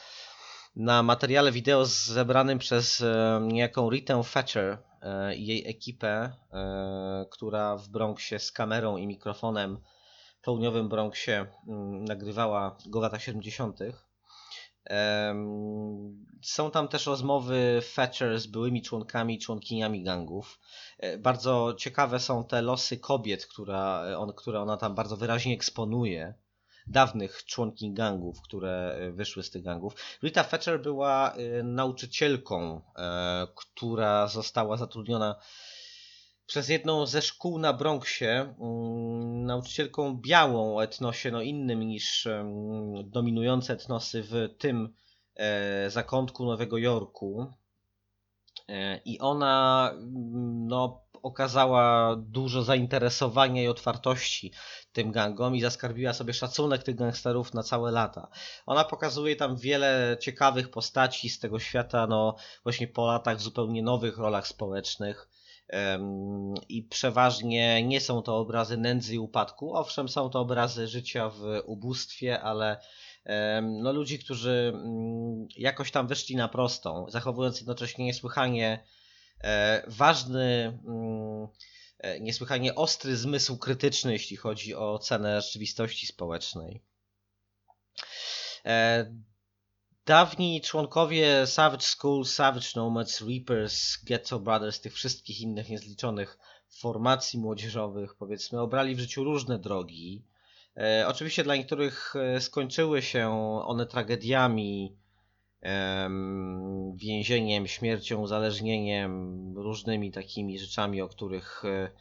na 0.77 1.03
materiale 1.03 1.51
wideo 1.51 1.85
zebranym 1.85 2.59
przez 2.59 3.01
e, 3.01 3.39
niejaką 3.43 3.89
Ritę 3.89 4.21
Thatcher 4.33 4.77
e, 5.01 5.35
i 5.35 5.45
jej 5.45 5.67
ekipę, 5.67 6.33
e, 6.53 7.25
która 7.31 7.77
w 7.77 7.89
Bronxie 7.89 8.39
z 8.39 8.51
kamerą 8.51 8.97
i 8.97 9.07
mikrofonem 9.07 9.77
w 10.39 10.41
południowym 10.41 10.89
Bronxie 10.89 11.45
mm, 11.67 12.05
nagrywała 12.05 12.77
go 12.85 12.99
w 12.99 13.03
latach 13.03 13.21
70. 13.21 13.79
Em, 14.85 16.25
Są 16.43 16.71
tam 16.71 16.87
też 16.87 17.05
rozmowy 17.05 17.81
Thatcher 17.95 18.39
z 18.39 18.47
byłymi 18.47 18.81
członkami 18.81 19.35
i 19.35 19.39
członkiniami 19.39 20.03
gangów. 20.03 20.59
Bardzo 21.19 21.73
ciekawe 21.77 22.19
są 22.19 22.43
te 22.43 22.61
losy 22.61 22.97
kobiet, 22.97 23.47
on, 24.17 24.33
które 24.33 24.61
ona 24.61 24.77
tam 24.77 24.95
bardzo 24.95 25.17
wyraźnie 25.17 25.53
eksponuje. 25.53 26.33
Dawnych 26.87 27.45
członkiń 27.45 27.93
gangów, 27.93 28.41
które 28.41 28.95
e, 28.99 29.11
wyszły 29.11 29.43
z 29.43 29.51
tych 29.51 29.63
gangów. 29.63 29.93
Rita 30.23 30.43
Thatcher 30.43 30.81
była 30.81 31.33
e, 31.33 31.63
nauczycielką, 31.63 32.81
e, 32.95 33.47
która 33.55 34.27
została 34.27 34.77
zatrudniona 34.77 35.35
przez 36.45 36.69
jedną 36.69 37.05
ze 37.05 37.21
szkół 37.21 37.59
na 37.59 37.73
Bronxie, 37.73 38.55
mm, 38.59 39.45
nauczycielką 39.45 40.17
białą 40.17 40.77
o 40.77 40.83
etnosie, 40.83 41.31
no 41.31 41.41
innym 41.41 41.79
niż 41.79 42.27
dominujące 43.03 43.73
etnosy 43.73 44.23
w 44.23 44.49
tym 44.57 44.93
zakątku 45.87 46.45
Nowego 46.45 46.77
Jorku. 46.77 47.53
I 49.05 49.19
ona 49.19 49.89
mm, 49.93 50.67
no, 50.67 51.06
okazała 51.23 52.15
dużo 52.15 52.63
zainteresowania 52.63 53.63
i 53.63 53.67
otwartości 53.67 54.51
tym 54.91 55.11
gangom 55.11 55.55
i 55.55 55.61
zaskarbiła 55.61 56.13
sobie 56.13 56.33
szacunek 56.33 56.83
tych 56.83 56.95
gangsterów 56.95 57.53
na 57.53 57.63
całe 57.63 57.91
lata. 57.91 58.27
Ona 58.65 58.83
pokazuje 58.83 59.35
tam 59.35 59.57
wiele 59.57 60.17
ciekawych 60.21 60.69
postaci 60.69 61.29
z 61.29 61.39
tego 61.39 61.59
świata, 61.59 62.07
no 62.07 62.35
właśnie 62.63 62.87
po 62.87 63.07
latach 63.07 63.37
w 63.37 63.41
zupełnie 63.41 63.83
nowych 63.83 64.17
rolach 64.17 64.47
społecznych. 64.47 65.29
I 66.69 66.83
przeważnie 66.83 67.83
nie 67.83 68.01
są 68.01 68.21
to 68.21 68.37
obrazy 68.37 68.77
nędzy 68.77 69.15
i 69.15 69.19
upadku. 69.19 69.75
Owszem, 69.75 70.09
są 70.09 70.29
to 70.29 70.39
obrazy 70.39 70.87
życia 70.87 71.29
w 71.29 71.61
ubóstwie, 71.65 72.41
ale 72.41 72.77
no, 73.61 73.93
ludzi, 73.93 74.19
którzy 74.19 74.71
mm, 74.75 75.47
jakoś 75.57 75.91
tam 75.91 76.07
wyszli 76.07 76.35
na 76.35 76.47
prostą, 76.47 77.05
zachowując 77.09 77.57
jednocześnie 77.57 78.05
niesłychanie 78.05 78.83
ważny, 79.87 80.79
mm, 80.87 81.47
e, 81.99 82.19
niesłychanie 82.19 82.75
ostry 82.75 83.17
zmysł 83.17 83.57
krytyczny, 83.57 84.13
jeśli 84.13 84.37
chodzi 84.37 84.75
o 84.75 84.93
ocenę 84.93 85.41
rzeczywistości 85.41 86.07
społecznej. 86.07 86.83
E, 88.65 89.05
Dawni 90.07 90.61
członkowie 90.61 91.47
Savage 91.47 91.81
School, 91.81 92.25
Savage 92.25 92.67
Nomads, 92.75 93.21
Reapers, 93.21 93.97
Ghetto 94.03 94.39
Brothers, 94.39 94.81
tych 94.81 94.93
wszystkich 94.93 95.41
innych 95.41 95.69
niezliczonych 95.69 96.37
formacji 96.69 97.39
młodzieżowych, 97.39 98.15
powiedzmy, 98.15 98.61
obrali 98.61 98.95
w 98.95 98.99
życiu 98.99 99.23
różne 99.23 99.59
drogi. 99.59 100.25
E, 100.77 101.05
oczywiście 101.07 101.43
dla 101.43 101.55
niektórych 101.55 102.13
e, 102.15 102.41
skończyły 102.41 103.01
się 103.01 103.29
one 103.65 103.85
tragediami, 103.85 104.97
więzieniem, 106.95 107.67
śmiercią, 107.67 108.21
uzależnieniem, 108.21 109.53
różnymi 109.57 110.11
takimi 110.11 110.59
rzeczami, 110.59 111.01
o 111.01 111.07
których 111.07 111.63
e, 111.65 111.91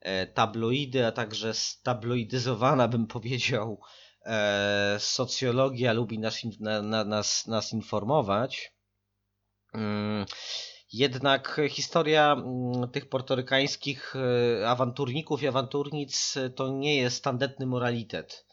e, 0.00 0.26
tabloidy, 0.26 1.06
a 1.06 1.12
także 1.12 1.54
stabloidyzowana, 1.54 2.88
bym 2.88 3.06
powiedział, 3.06 3.80
e, 4.24 4.96
socjologia 4.98 5.92
lubi 5.92 6.18
nas, 6.18 6.40
nas, 7.06 7.46
nas 7.46 7.72
informować. 7.72 8.72
Mm, 9.74 10.26
Jednak 10.92 11.60
historia 11.70 12.32
mm, 12.32 12.90
tych 12.90 13.08
portorykańskich 13.08 14.14
awanturników 14.66 15.42
i 15.42 15.48
awanturnic 15.48 16.34
to 16.56 16.68
nie 16.68 16.96
jest 16.96 17.24
tandetny 17.24 17.66
moralitet. 17.66 18.46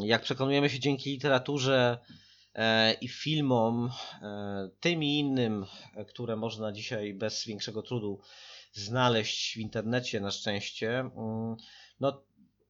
Jak 0.00 0.22
przekonujemy 0.22 0.70
się 0.70 0.80
dzięki 0.80 1.10
literaturze 1.10 1.98
i 3.00 3.08
filmom, 3.08 3.90
e, 4.22 4.70
tym 4.80 5.02
i 5.02 5.18
innym, 5.18 5.66
e, 5.94 6.04
które 6.04 6.36
można 6.36 6.72
dzisiaj 6.72 7.14
bez 7.14 7.44
większego 7.46 7.82
trudu 7.82 8.20
znaleźć 8.72 9.54
w 9.54 9.56
internecie 9.56 10.20
na 10.20 10.30
szczęście, 10.30 10.98
mm, 10.98 11.56
no 12.00 12.22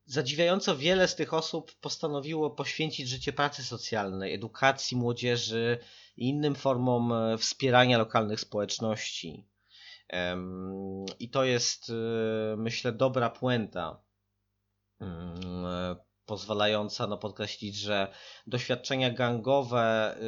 zadziwiająco 0.06 0.76
wiele 0.76 1.08
z 1.08 1.14
tych 1.14 1.34
osób 1.34 1.74
postanowiło 1.80 2.50
poświęcić 2.50 3.08
życie 3.08 3.32
pracy 3.32 3.64
socjalnej, 3.64 4.34
edukacji 4.34 4.96
młodzieży 4.96 5.78
i 6.16 6.28
innym 6.28 6.54
formom 6.54 7.12
e, 7.12 7.38
wspierania 7.38 7.98
lokalnych 7.98 8.40
społeczności. 8.40 9.46
I 11.18 11.30
to 11.30 11.44
jest, 11.44 11.90
e, 11.90 12.56
myślę, 12.56 12.92
dobra 12.92 13.30
puenta, 13.30 14.02
mm, 15.00 15.66
e, 15.66 16.09
pozwalająca 16.30 17.06
no, 17.06 17.18
podkreślić, 17.18 17.76
że 17.76 18.08
doświadczenia 18.46 19.10
gangowe 19.10 20.14
e, 20.14 20.18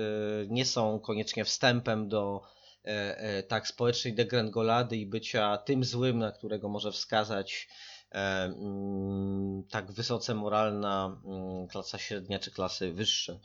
nie 0.48 0.64
są 0.64 1.00
koniecznie 1.00 1.44
wstępem 1.44 2.08
do 2.08 2.42
e, 2.84 3.18
e, 3.18 3.42
tak 3.42 3.68
społecznej 3.68 4.14
degrengolady 4.14 4.96
i 4.96 5.06
bycia 5.06 5.58
tym 5.58 5.84
złym, 5.84 6.18
na 6.18 6.32
którego 6.32 6.68
może 6.68 6.92
wskazać 6.92 7.68
e, 8.12 8.18
mm, 8.18 9.62
tak 9.70 9.92
wysoce 9.92 10.34
moralna 10.34 11.20
mm, 11.24 11.68
klasa 11.68 11.98
średnia 11.98 12.38
czy 12.38 12.50
klasy 12.50 12.92
wyższe, 12.92 13.38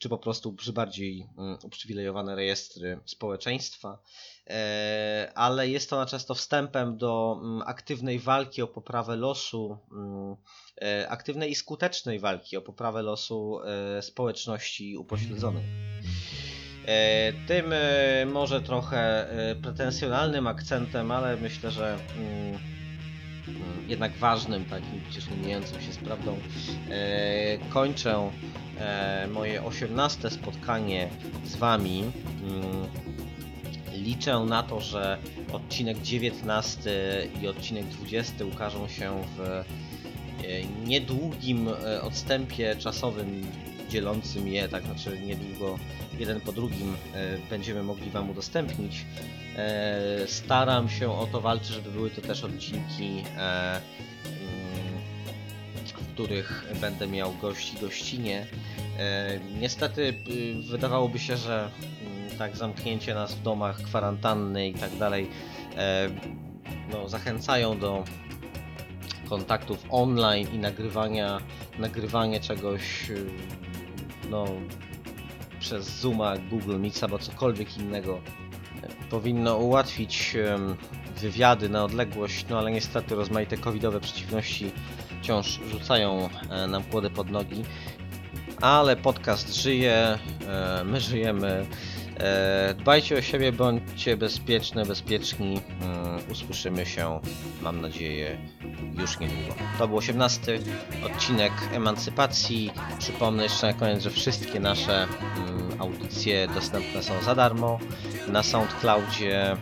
czy 0.00 0.08
po 0.08 0.18
prostu 0.18 0.56
bardziej 0.72 1.26
mm, 1.38 1.58
uprzywilejowane 1.62 2.34
rejestry 2.36 3.00
społeczeństwa, 3.04 3.98
E, 4.50 5.32
ale 5.34 5.68
jest 5.68 5.92
ona 5.92 6.06
często 6.06 6.34
wstępem 6.34 6.96
do 6.96 7.40
mm, 7.42 7.62
aktywnej 7.66 8.18
walki 8.18 8.62
o 8.62 8.66
poprawę 8.66 9.16
losu, 9.16 9.78
mm, 9.92 10.36
e, 10.82 11.08
aktywnej 11.08 11.50
i 11.50 11.54
skutecznej 11.54 12.18
walki 12.18 12.56
o 12.56 12.62
poprawę 12.62 13.02
losu 13.02 13.60
e, 13.60 14.02
społeczności 14.02 14.96
upośledzonej. 14.96 15.64
Tym 17.46 17.74
może 18.32 18.60
trochę 18.60 19.28
pretensjonalnym 19.62 20.46
akcentem, 20.46 21.10
ale 21.10 21.36
myślę, 21.36 21.70
że 21.70 21.98
jednak 23.88 24.12
ważnym, 24.12 24.64
takim 24.64 25.00
przecież 25.10 25.30
nie 25.30 25.36
mijającym 25.36 25.80
się 25.80 25.92
z 25.92 25.96
prawdą, 25.96 26.36
e, 26.90 27.58
kończę 27.58 28.30
e, 28.78 29.28
moje 29.32 29.64
18 29.64 30.30
spotkanie 30.30 31.08
z 31.44 31.56
Wami. 31.56 32.04
Mm, 32.42 32.86
Liczę 33.92 34.38
na 34.38 34.62
to, 34.62 34.80
że 34.80 35.18
odcinek 35.52 36.02
19 36.02 36.90
i 37.42 37.48
odcinek 37.48 37.86
20 37.86 38.44
ukażą 38.44 38.88
się 38.88 39.22
w 39.36 39.40
e, 39.40 39.64
niedługim 40.86 41.68
odstępie 42.02 42.76
czasowym 42.76 43.46
dzielącym 43.90 44.48
je, 44.48 44.68
tak 44.68 44.84
znaczy 44.84 45.20
niedługo 45.20 45.78
jeden 46.18 46.40
po 46.40 46.52
drugim 46.52 46.94
e, 47.14 47.38
będziemy 47.50 47.82
mogli 47.82 48.10
Wam 48.10 48.30
udostępnić. 48.30 49.04
E, 49.56 50.26
staram 50.26 50.88
się 50.88 51.12
o 51.12 51.26
to 51.32 51.40
walczyć, 51.40 51.68
żeby 51.68 51.90
były 51.90 52.10
to 52.10 52.20
też 52.20 52.44
odcinki, 52.44 53.24
e, 53.36 53.76
mm, 53.76 53.82
w 55.86 56.12
których 56.14 56.64
będę 56.80 57.06
miał 57.06 57.34
gości, 57.34 57.76
gościnie. 57.80 58.46
Niestety 59.60 60.02
y, 60.02 60.14
wydawałoby 60.70 61.18
się, 61.18 61.36
że 61.36 61.70
mm, 62.02 62.38
tak 62.38 62.56
zamknięcie 62.56 63.14
nas 63.14 63.34
w 63.34 63.42
domach, 63.42 63.82
kwarantanny 63.82 64.68
i 64.68 64.74
tak 64.74 64.96
dalej 64.96 65.30
no, 66.92 67.08
zachęcają 67.08 67.78
do 67.78 68.04
kontaktów 69.30 69.84
online 69.90 70.48
i 70.54 70.58
nagrywania, 70.58 71.40
nagrywanie 71.78 72.40
czegoś 72.40 73.10
y, 73.10 73.26
no, 74.30 74.44
przez 75.60 76.00
Zooma, 76.00 76.36
Google 76.38 76.78
Meets 76.78 77.02
albo 77.02 77.18
cokolwiek 77.18 77.78
innego 77.78 78.20
e, 78.82 78.88
powinno 79.10 79.56
ułatwić 79.56 80.36
wywiady 81.20 81.68
na 81.68 81.84
odległość, 81.84 82.46
no 82.48 82.58
ale 82.58 82.70
niestety 82.70 83.14
rozmaite 83.14 83.56
covidowe 83.56 84.00
przeciwności 84.00 84.72
wciąż 85.22 85.60
rzucają 85.70 86.28
e, 86.50 86.66
nam 86.66 86.84
kłody 86.84 87.10
pod 87.10 87.30
nogi. 87.30 87.64
Ale 88.60 88.96
podcast 88.96 89.54
żyje, 89.54 90.18
e, 90.48 90.84
my 90.84 91.00
żyjemy. 91.00 91.66
E, 92.20 92.74
Dbajcie 92.78 93.18
o 93.18 93.22
siebie, 93.22 93.52
bądźcie 93.52 94.16
bezpieczne, 94.16 94.86
bezpieczni. 94.86 95.60
Mm, 95.80 96.30
Usłyszymy 96.32 96.86
się, 96.86 97.20
mam 97.62 97.80
nadzieję, 97.80 98.38
już 98.98 99.18
niedługo. 99.18 99.54
To 99.78 99.88
był 99.88 99.96
18 99.96 100.58
odcinek 101.06 101.52
Emancypacji. 101.72 102.70
Przypomnę 102.98 103.42
jeszcze 103.42 103.66
na 103.66 103.72
koniec, 103.72 104.02
że 104.02 104.10
wszystkie 104.10 104.60
nasze 104.60 105.02
mm, 105.02 105.80
audycje 105.80 106.48
dostępne 106.48 107.02
są 107.02 107.22
za 107.22 107.34
darmo 107.34 107.78
na 108.28 108.42
SoundCloudzie, 108.42 109.50
mm, 109.50 109.58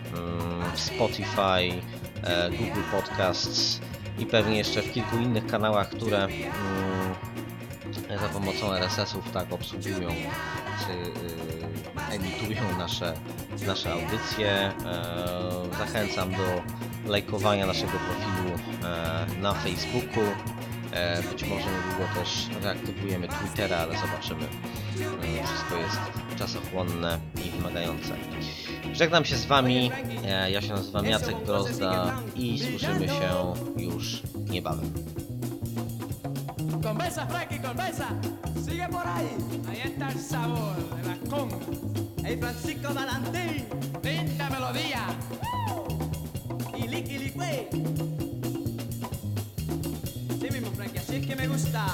Spotify, 0.75 1.83
e, 2.23 2.51
Google 2.51 2.83
Podcasts 2.91 3.81
i 4.19 4.27
pewnie 4.27 4.59
jeszcze 4.59 4.83
w 4.83 4.93
kilku 4.93 5.17
innych 5.17 5.47
kanałach, 5.47 5.89
które 5.89 6.25
mm, 6.25 6.49
za 8.21 8.29
pomocą 8.29 8.73
RSS-ów 8.73 9.31
tak 9.31 9.53
obsługują 9.53 10.09
czy 10.87 10.93
y, 10.93 11.78
emitują 12.11 12.79
nasze, 12.79 13.15
nasze 13.67 13.93
audycje. 13.93 14.51
E, 14.51 14.73
zachęcam 15.79 16.31
do 16.31 16.63
lajkowania 17.11 17.67
naszego 17.67 17.93
profilu 17.93 18.59
e, 18.85 19.27
na 19.41 19.55
Facebooku. 19.55 20.25
E, 20.93 21.23
być 21.23 21.45
może 21.45 21.65
niedługo 21.65 22.15
też 22.15 22.49
reaktywujemy 22.63 23.29
Twittera, 23.29 23.77
ale 23.77 23.95
zobaczymy. 23.99 24.49
Wszystko 25.47 25.77
jest 25.77 26.01
czasochłonne 26.39 27.19
i 27.47 27.51
wymagające. 27.51 28.15
Żegnam 28.93 29.25
się 29.25 29.37
z 29.37 29.47
Wami. 29.47 29.91
Ja 30.51 30.63
się 30.63 30.69
nazywam 30.69 31.07
Jacek 31.07 31.37
Brozda 31.47 32.23
i 32.35 32.59
słyszymy 32.59 33.09
się 33.09 33.55
już 33.77 34.23
niebawem. 34.51 34.93
Conversa, 36.83 37.27
Frankie, 37.27 37.59
conversa. 37.59 38.07
Sigue 38.67 38.89
por 38.89 39.07
ahí. 39.07 39.29
Ahí 39.69 39.81
está 39.85 40.09
el 40.11 40.19
sabor 40.19 40.77
de. 41.03 41.98
Hey, 42.29 42.37
Francisco 42.37 42.93
Valentín. 42.93 43.65
Linda 44.03 44.51
melodía. 44.51 45.07
Y 46.77 46.87
liqui. 46.87 47.19
Sí 50.39 50.51
mismo, 50.53 50.71
Frankie, 50.73 50.99
así 50.99 51.17
es 51.17 51.27
que 51.27 51.35
me 51.35 51.49
gusta. 51.49 51.87